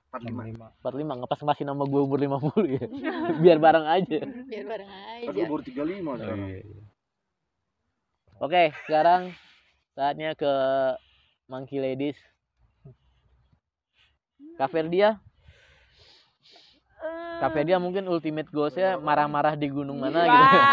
[0.08, 0.68] 45 Lima.
[0.82, 2.86] 45 ngepas masih nama gue umur 50 ya.
[3.44, 4.20] Biar bareng aja.
[4.24, 6.82] biar bareng kan aja gue baru 35 Oh, sekarang iya, iya.
[8.38, 9.22] Oke, sekarang
[9.98, 10.52] saatnya ke
[11.50, 12.18] Monkey Ladies.
[14.58, 15.18] Kak Ferdia,
[17.38, 20.58] Kak Ferdia mungkin ultimate goalsnya marah-marah di gunung mana gitu.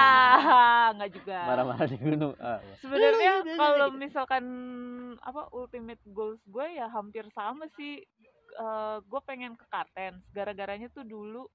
[0.44, 1.38] Wah, enggak juga.
[1.44, 2.32] Marah-marah di gunung.
[2.40, 4.00] Ah, Sebenarnya lu, lu, kalau gitu.
[4.00, 4.44] misalkan
[5.20, 8.00] apa ultimate goals gue ya hampir sama sih.
[8.54, 10.22] Eh, gue pengen ke Kartens.
[10.30, 11.50] Gara-garanya tuh dulu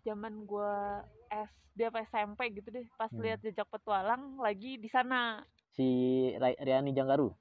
[0.00, 0.74] zaman gue
[1.28, 2.86] SD apa SMP gitu deh.
[2.92, 3.18] Pas Hmm.
[3.20, 5.42] lihat jejak petualang lagi di sana.
[5.72, 5.88] si
[6.36, 7.32] Riani Janggaru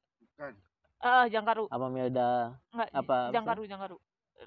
[0.97, 1.67] Eh, Jangkaru.
[1.67, 3.97] apa Melda Enggak, apa, apa Jangkaru, Jangkaru.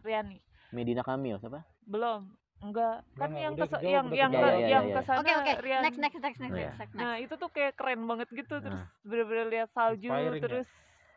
[0.00, 0.40] Riani.
[0.72, 1.68] Medina Kamil siapa?
[1.82, 2.32] Belum.
[2.58, 3.04] Enggak.
[3.12, 4.94] Kan yang udah ke dijawab, yang udah yang ke Iya, iya, yang iya.
[4.94, 5.84] ke sana oke oke Riani.
[5.84, 6.64] next next next next Oh, iya.
[6.66, 6.94] next, next.
[6.96, 8.88] Nah itu tuh kayak keren banget gitu terus Nah.
[9.02, 10.40] bener-bener lihat salju Inspiring ya?
[10.40, 10.68] terus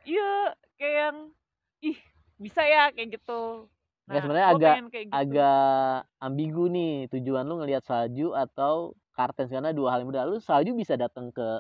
[0.04, 0.32] iya
[0.76, 1.18] kayak yang
[1.82, 1.98] ih
[2.38, 3.66] bisa ya kayak gitu.
[4.08, 5.12] Nggak, sebenarnya gua agak- gitu.
[5.12, 10.26] Agak ambigu nih tujuan lu ngelihat salju atau Kartens karena dua hal yang berbeda.
[10.26, 11.60] Lu salju bisa datang ke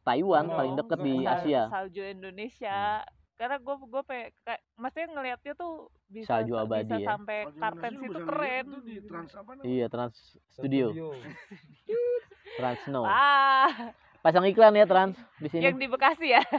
[0.00, 1.14] Taiwan Oh, paling deket di.
[1.22, 1.68] Asia.
[1.68, 3.04] salju Indonesia
[3.36, 5.72] karena gue gue kayak kayak maksudnya ngelihatnya tuh
[6.06, 7.08] bisa Salju abadi bisa ya.
[7.08, 8.36] sampai Kartens itu keren.
[8.36, 9.64] lihat tuh di trans apa namanya?
[9.70, 10.16] Iya, Trans
[10.50, 10.86] Studio,
[12.58, 13.04] Trans Snow.
[13.04, 15.64] Ah, Pasang iklan ya Trans di sini.
[15.64, 16.42] yang di Bekasi ya.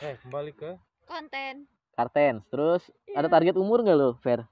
[0.00, 0.80] Eh, kembali ke
[1.10, 2.46] konten Kartens.
[2.46, 3.32] Terus ada Iya.
[3.32, 4.46] target umur nggak lo, Fer?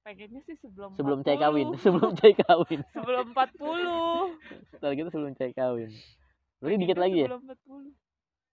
[0.00, 1.26] Pengennya sih sebelum Sebelum 40.
[1.26, 2.80] cai kawin, sebelum cai kawin.
[2.88, 4.38] sebelum 40.
[4.78, 5.90] Targetnya sebelum cai kawin.
[6.56, 7.26] Berarti dikit lagi ya?
[7.26, 7.92] Sebelum 40.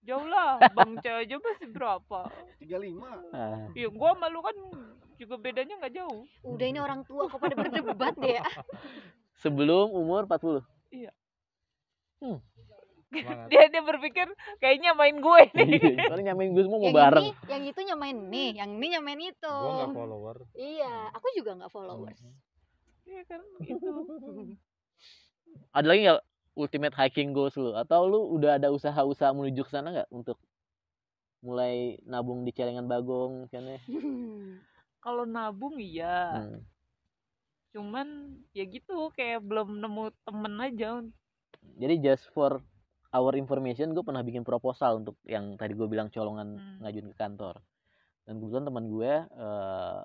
[0.03, 2.27] Jauh lah, Bang Cah aja masih berapa?
[2.59, 4.51] 35 Ah, Iya, gua malu kan
[5.15, 6.27] juga bedanya nggak jauh.
[6.43, 8.43] Udah ini orang tua kok pada berdebat deh ya.
[9.39, 10.59] sebelum umur 40
[13.21, 13.47] Semangat.
[13.53, 15.69] Dia dia berpikir kayaknya main gue nih.
[15.77, 18.87] Iya, soalnya nyamain gue semua mau yang bareng ini, yang itu nyamain nih, yang ini
[18.97, 19.53] nyamain itu.
[19.53, 20.35] Gua nggak follower.
[20.53, 22.19] Iya, aku juga nggak followers.
[23.03, 23.91] Iya kan itu.
[25.77, 26.21] ada lagi nggak
[26.53, 30.37] ultimate hiking goals lu atau lu udah ada usaha-usaha menuju ke sana nggak untuk
[31.41, 33.81] mulai nabung di celengan bagong kan ya
[35.03, 36.63] Kalau nabung iya, Hmm.
[37.75, 38.07] cuman
[38.55, 41.03] ya gitu kayak belum nemu temen aja.
[41.75, 42.63] jadi just for
[43.13, 46.81] our information gue pernah bikin proposal untuk yang tadi gue bilang colongan Hmm.
[46.81, 47.61] ngajuin ke kantor
[48.25, 50.03] dan kebetulan teman gue eh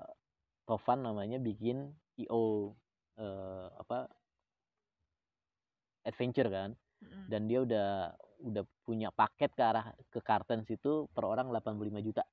[0.63, 2.77] Tovan namanya bikin io
[3.17, 4.05] eh, apa
[6.05, 7.25] adventure kan Mm.
[7.31, 7.89] dan dia udah
[8.43, 12.27] udah punya paket ke arah ke Kartens itu per orang 85 juta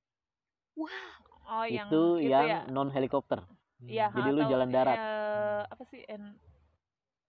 [1.46, 2.60] Oh yang itu itu yang ya.
[2.66, 3.46] non helikopter
[3.86, 4.98] Iya, Jadi lu jalan darat.
[4.98, 6.02] eh, apa sih?
[6.10, 6.34] En,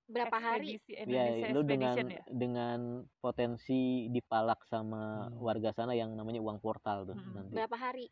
[0.07, 0.79] Berapa hari?
[0.87, 2.23] ya lu dengan ya?
[2.25, 2.79] dengan
[3.17, 5.35] potensi dipalak sama Hmm.
[5.37, 7.33] warga sana yang namanya uang portal tuh Hmm.
[7.33, 8.07] nanti Berapa hari?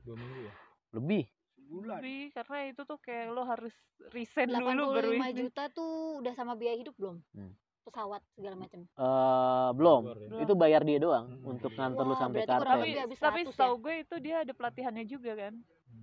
[0.00, 0.54] Dua minggu ya.
[0.92, 1.24] lebih
[1.60, 3.74] sebulan Tapi karena itu tuh kayak lo harus
[4.10, 5.38] resign 85 dulu baru ini.
[5.40, 7.18] juta tuh udah sama biaya hidup belum?
[7.32, 7.52] Hmm.
[7.80, 8.80] Pesawat segala macam.
[8.84, 10.14] eh belum ya.
[10.14, 10.40] Belum.
[10.40, 11.50] itu bayar dia doang Hmm.
[11.50, 13.50] untuk nganter lu sampai Kartens Tapi lebih tapi 100 ya?
[13.50, 15.54] setahu gue itu dia ada pelatihannya juga kan.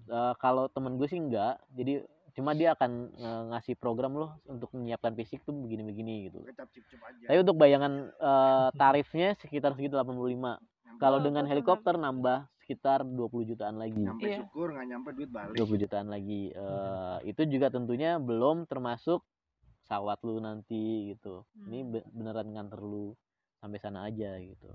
[0.05, 2.03] Eh, kalau temen gue sih enggak jadi
[2.37, 6.45] cuma dia akan eh, ngasih program loh untuk menyiapkan fisik tuh begini-begini gitu.
[6.45, 10.61] Tapi untuk bayangan eh, tarifnya sekitar segitu 85
[10.97, 13.97] kalau dengan helikopter nambah sekitar 20 jutaan lagi.
[13.97, 14.37] Nyampe Iya.
[14.39, 15.55] syukur nggak nyampe duit balik.
[15.55, 16.51] 20 jutaan lagi.
[16.51, 19.23] Eh, itu juga tentunya belum termasuk
[19.79, 21.41] pesawat lu nanti gitu.
[21.63, 21.91] Ini Hmm.
[21.91, 23.15] be- beneran nganter lu
[23.57, 24.67] sampai sana aja gitu.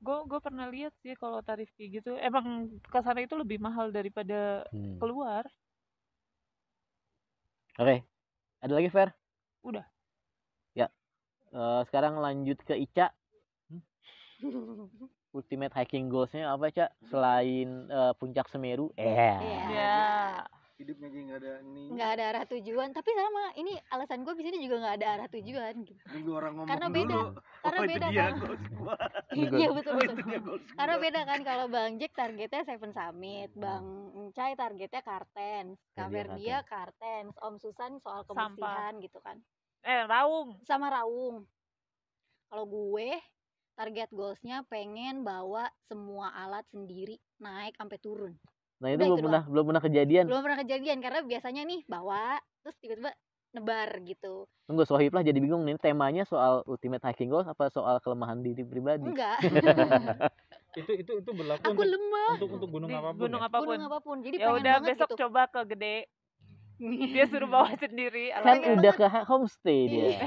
[0.00, 3.88] Gue gue pernah lihat sih kalau tarif kayak gitu emang ke sana itu lebih mahal
[3.88, 4.96] daripada Hmm.
[4.96, 5.44] keluar.
[7.78, 7.96] Oke
[8.62, 9.10] ada lagi Fer
[9.64, 9.84] Udah.
[10.76, 10.88] ya
[11.54, 13.14] Eh, sekarang lanjut ke Ica
[15.36, 19.62] ultimate hiking goalsnya apa Cak selain eh, puncak Semeru eh Iya.
[19.70, 19.94] Ya.
[20.74, 24.58] Hidupnya jadi nggak ada ini nggak ada arah tujuan tapi sama ini alasan gue bisanya
[24.58, 27.18] juga nggak ada arah tujuan gitu orang ngomong Karena dulu beda.
[27.62, 28.32] Karena oh, itu beda dia kan.
[28.74, 28.94] gua.
[29.60, 33.84] iya betul oh, betul karena beda kan kalau bang Jack targetnya Seven Summit bang
[34.14, 38.50] Encai targetnya Kartens Kak Ya, dia Kartens Om Susan soal Sampah.
[38.50, 39.38] kebersihan gitu kan
[39.84, 40.58] Eh Raung.
[40.66, 41.46] sama Raung
[42.50, 43.14] kalau gue
[43.74, 48.34] target goalsnya pengen bawa semua alat sendiri naik sampai turun
[48.82, 51.80] nah itu Udah belum itu pernah belum pernah kejadian belum pernah kejadian karena biasanya nih
[51.86, 52.24] bawa
[52.64, 53.10] terus tiba-tiba
[53.54, 54.34] nebar gitu
[54.66, 58.66] tunggu Sohib lah jadi bingung nih temanya soal ultimate hiking goals apa soal kelemahan diri
[58.66, 59.38] pribadi enggak
[60.74, 63.20] Itu itu itu berlaku aku untuk, lemah untuk untuk gunung Di apa pun.
[63.22, 63.46] gunung ya?
[63.46, 63.66] apa pun.
[63.70, 65.96] gunung apa pun jadi Ya pengen udah banget besok gitu coba ke Gede.
[66.76, 70.20] Dia suruh bawa sendiri kan udah ke homestay dia Iya.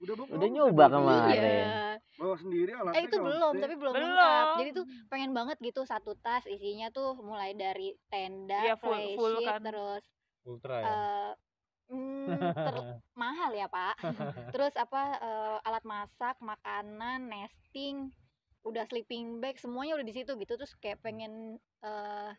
[0.00, 0.52] udah bawa Udah belum?
[0.52, 1.22] nyoba Bawa kemarin.
[1.22, 1.52] sendiri.
[1.52, 4.06] iya bawa sendiri alatnya eh itu belum tapi belum Belum.
[4.06, 8.94] lengkap jadi tuh pengen banget gitu satu tas isinya tuh mulai dari tenda Iya, full-
[8.94, 9.60] flysheet, full kan.
[9.60, 10.04] terus
[10.42, 10.84] Ultra ya.
[10.84, 11.30] eh
[11.90, 12.88] mm, ter-
[13.20, 13.94] mahal ya pak
[14.54, 18.12] terus apa eh, alat masak makanan nesting
[18.62, 22.30] udah sleeping bag semuanya udah di situ gitu terus kayak pengen eh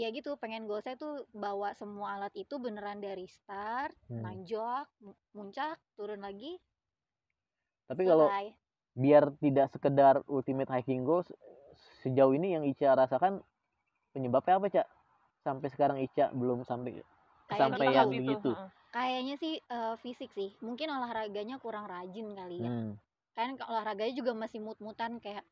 [0.00, 4.24] ya gitu pengen goal saya tuh bawa semua alat itu beneran dari start Hmm.
[4.24, 6.56] nanjak mu- muncak turun lagi.
[7.86, 8.32] Tapi kalau
[8.96, 11.28] biar tidak sekedar ultimate hiking goals
[12.02, 13.44] sejauh ini yang Ica rasakan
[14.10, 14.86] penyebabnya apa cak
[15.44, 17.02] sampai sekarang Ica belum sampai
[17.50, 17.96] Kayak sampai gitu.
[17.98, 18.50] yang begitu?
[18.90, 20.54] Kayaknya sih eh, fisik sih.
[20.62, 22.70] Mungkin olahraganya kurang rajin kali ya.
[22.70, 22.94] Hmm.
[23.30, 25.46] kan kalau olahraganya juga masih mut-mutan kayak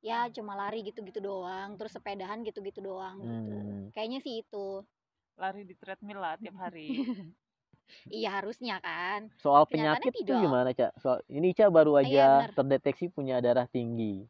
[0.00, 3.92] ya cuma lari gitu-gitu doang terus sepedahan gitu-gitu doang gitu Hmm.
[3.92, 4.80] kayaknya sih itu
[5.36, 6.88] lari di treadmill lah tiap hari.
[8.08, 12.24] iya harusnya kan soal penyakit itu gimana cak soal ini Ica baru Ah, iya, aja
[12.46, 12.50] benar.
[12.56, 14.24] terdeteksi punya darah tinggi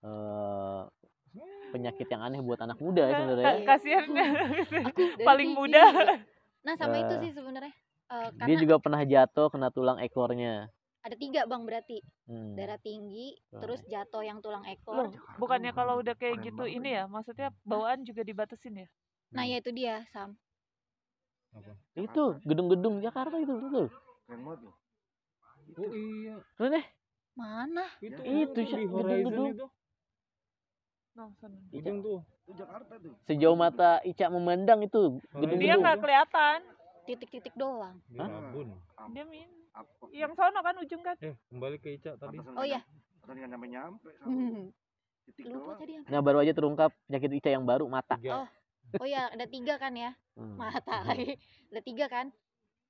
[0.00, 0.82] eh
[1.70, 3.66] penyakit yang aneh buat anak muda ya sebenarnya Iya.
[3.68, 4.06] Kasihan.
[4.90, 5.84] aku dari Paling muda.
[6.66, 7.74] nah sama itu Eh, sih sebenarnya
[8.10, 10.66] Eh, dia juga pernah jatuh kena tulang ekornya
[11.00, 12.54] ada tiga bang berarti Hmm.
[12.54, 13.58] darah tinggi Oh.
[13.58, 17.04] terus jatuh yang tulang ekor Loh, bukannya kalau udah kayak Keren gitu banget ini ya,
[17.04, 18.88] maksudnya bawaan juga dibatasin ya?
[19.30, 20.34] nah ya itu dia sam
[21.50, 21.74] Apa?
[21.94, 23.86] itu gedung-gedung Jakarta itu betul
[24.24, 24.74] keren banget loh
[25.70, 26.34] Oh iya.
[26.60, 26.86] deh
[27.32, 29.48] mana Itu Itu, gedung-gedung.
[29.54, 29.66] itu.
[31.10, 31.58] Nah, sana.
[31.70, 32.18] Ujung tuh.
[32.42, 35.80] itu Jakarta tuh sejauh mata Ica memandang itu gedung-gedung Dia tuh.
[35.80, 36.58] nggak kelihatan.
[37.02, 38.26] titik-titik doang Di Hah?
[38.28, 38.68] Rabun.
[39.10, 39.50] Dia min.
[39.72, 41.16] Apa Yang sono kan ujung kan.
[41.18, 42.36] Eh, kembali ke Ica tadi.
[42.42, 42.82] Oh, iya.
[43.20, 44.10] tadi nggak nyampe nyampe
[45.24, 45.78] titik lupa doang.
[45.78, 48.16] tadi apa Nah baru aja terungkap penyakit Ica yang baru mata.
[48.16, 48.42] Tiga.
[48.42, 48.48] Oh.
[48.98, 50.56] oh ya ada tiga kan ya Hmm.
[50.56, 51.36] mata lagi
[51.70, 52.32] ada tiga kan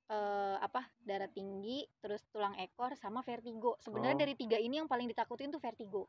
[0.07, 4.21] eh apa darah tinggi terus tulang ekor sama vertigo sebenarnya Oh.
[4.23, 6.07] dari tiga ini yang paling ditakutin tuh vertigo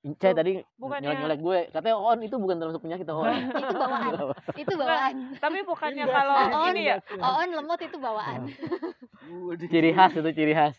[0.00, 3.20] Ica Tuh, tadi bukannya- nyelek-nyelek gue katanya on itu bukan termasuk penyakit on.
[3.60, 4.12] itu bawaan
[4.56, 8.40] itu bawaan Tapi bukannya kalau sih, ini ya, oon lemot itu bawaan
[9.70, 10.72] ciri khas itu ciri khas.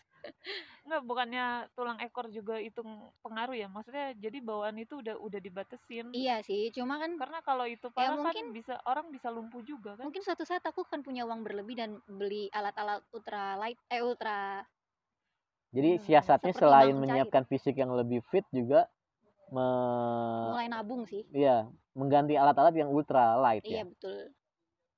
[0.82, 2.82] enggak bukannya tulang ekor juga itu
[3.20, 3.66] pengaruh ya?
[3.66, 6.10] Maksudnya jadi bawaan itu udah udah dibatesin.
[6.10, 9.62] iya sih cuma kan Karena kalau itu Ya, parah kan mungkin- bisa orang bisa lumpuh
[9.62, 10.02] juga kan.
[10.02, 14.66] mungkin suatu saat aku kan punya uang berlebih dan beli alat-alat ultra light eh ultra
[15.70, 17.00] Jadi Hmm, siasatnya selain cair.
[17.00, 18.90] menyiapkan fisik yang lebih fit juga
[19.52, 19.68] me
[20.48, 23.84] mulai nabung sih iya, mengganti alat-alat yang ultra light iya ya.
[23.86, 24.32] betul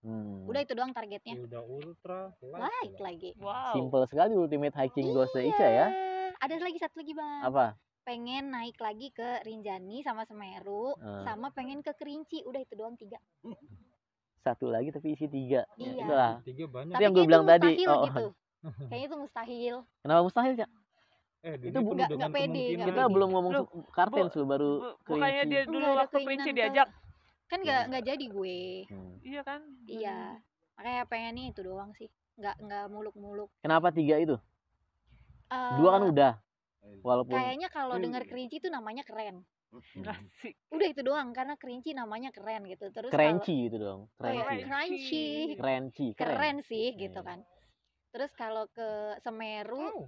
[0.00, 0.44] Hmm.
[0.44, 3.00] udah itu doang targetnya Ya udah ultra light light.
[3.00, 3.72] lagi Wow.
[3.72, 5.88] Simple sekali ultimate hiking goals Ica ya.
[5.88, 6.36] Iya.
[6.36, 7.66] ada lagi satu lagi bang Apa?
[8.02, 11.24] pengen naik lagi ke Rinjani sama Semeru Hmm.
[11.24, 13.16] sama pengen ke Kerinci udah itu doang tiga
[14.38, 15.64] Satu lagi tapi isi tiga.
[15.74, 16.04] Iya.
[16.04, 16.32] Itulah.
[16.44, 16.92] Tiga banyak.
[16.92, 18.26] Tapi yang gue bilang tadi, oh, gitu
[18.92, 20.68] kayaknya itu mustahil Kenapa mustahil, Cak?
[21.44, 24.38] Eh, Itu itu bu- nggak- nggak pede, nggak Kita belum ngomong Loh, su- kartens bu-
[24.38, 25.52] lu baru Bu- Bukannya kerinci.
[25.52, 26.88] dia dulu waktu keinginan Kerinci ke- diajak.
[27.44, 29.14] kan nggak nggak jadi gue Hmm.
[29.22, 29.60] Iya kan?
[29.84, 30.18] iya
[30.74, 34.36] makanya pengennya itu doang sih nggak nggak muluk-muluk Kenapa tiga itu?
[35.46, 36.32] Eh, Dua kan udah.
[36.98, 38.02] Walaupun kayaknya kalau Hmm.
[38.02, 40.06] dengar Kerinci itu namanya keren Hmm.
[40.70, 44.08] Udah itu doang karena Kerinci namanya keren gitu terus kerenci itu dong.
[44.08, 44.64] Oh iya, Kerenci.
[44.64, 45.28] crunchy.
[45.54, 46.06] Kerenci.
[46.14, 47.26] keren sih gitu Iya.
[47.26, 47.38] kan
[48.08, 48.88] terus kalau ke
[49.20, 50.06] Semeru Oh,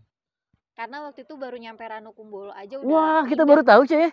[0.77, 4.13] karena waktu itu baru nyampe Ranukumbolo aja udah Wah, kita baru tahu, Cek.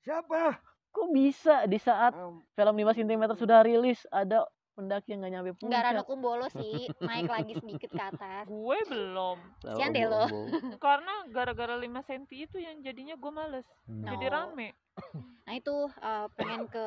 [0.00, 0.58] Siapa?
[0.90, 4.42] Kok bisa di saat Um, film 5 cm sudah rilis ada
[4.74, 5.82] pendaki yang nggak nyampe puncak?
[5.86, 9.38] Ranukumbolo sih naik lagi sedikit ke atas Gue belum.
[9.62, 10.26] Tahu, Sian deh lo.
[10.82, 13.66] Karena gara-gara 5 cm itu yang jadinya gue males.
[13.86, 14.02] Hmm.
[14.02, 14.32] Jadi No.
[14.32, 14.68] rame.
[15.46, 16.86] nah itu eh, pengen ke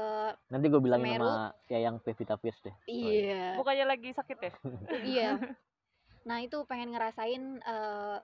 [0.49, 1.23] Nanti gue bilangin Semeru.
[1.25, 2.75] sama yang Pevita Pierce deh.
[2.86, 4.51] iya Bukannya lagi sakit ya?
[5.01, 5.29] iya
[6.23, 8.17] nah itu pengen ngerasain eh,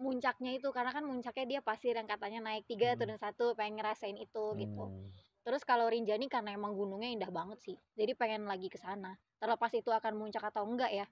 [0.00, 2.98] muncaknya itu karena kan muncaknya dia pasir yang katanya naik tiga Hmm.
[3.04, 5.08] turun satu pengen ngerasain itu gitu Hmm.
[5.42, 9.70] terus kalau Rinjani karena emang gunungnya indah banget sih jadi pengen lagi ke sana terlepas
[9.74, 11.06] itu akan muncak atau enggak ya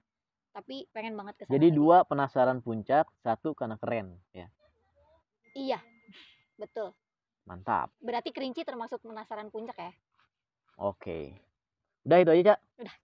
[0.51, 1.77] tapi pengen banget ke sana Jadi lagi.
[1.79, 4.51] dua penasaran puncak, satu karena keren ya.
[5.55, 5.79] iya
[6.59, 6.91] betul
[7.47, 7.91] Mantap.
[8.03, 9.91] berarti kerinci termasuk penasaran puncak ya
[10.81, 11.37] Oke.
[12.01, 12.59] Udah itu aja, Cak.
[12.81, 12.95] Udah.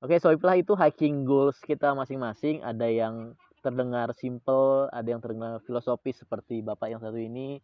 [0.00, 2.64] Oke, soalnya itu hiking goals kita masing-masing.
[2.64, 7.60] Ada yang terdengar simple, ada yang terdengar filosofis seperti Bapak yang satu ini.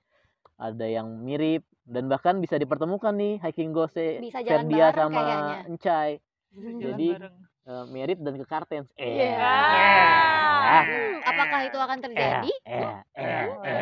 [0.56, 5.58] Ada yang mirip dan bahkan bisa dipertemukan nih hiking jalan Ferdia sama kayaknya.
[5.68, 6.10] Encai.
[6.56, 7.36] Jadi, bareng.
[7.66, 8.86] Eh, merit dan ke Kartens.
[8.94, 9.26] Eh.
[9.26, 9.42] Iya.
[9.42, 10.82] Ah.
[10.86, 13.74] Hmm, apakah itu akan terjadi Eh, eh, Oh, eh.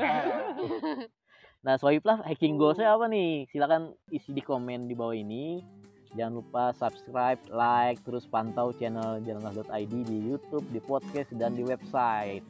[0.00, 1.08] eh.
[1.60, 3.44] Nah, swipe lah hiking goalsnya apa nih?
[3.52, 5.60] Silakan isi di komen di bawah ini.
[6.16, 12.44] Jangan lupa subscribe, like, terus pantau channel jalanlah.id di YouTube, di podcast, dan di website.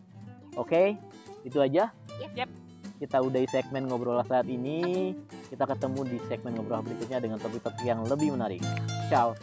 [0.55, 0.95] Oke,
[1.43, 1.91] itu aja.
[2.23, 2.33] Yep.
[2.39, 2.51] Yep.
[2.99, 5.15] Kita udahi segmen ngobrol saat ini.
[5.51, 8.63] Kita ketemu di segmen ngobrol berikutnya dengan topik-topik yang lebih menarik.
[9.07, 9.39] Ciao.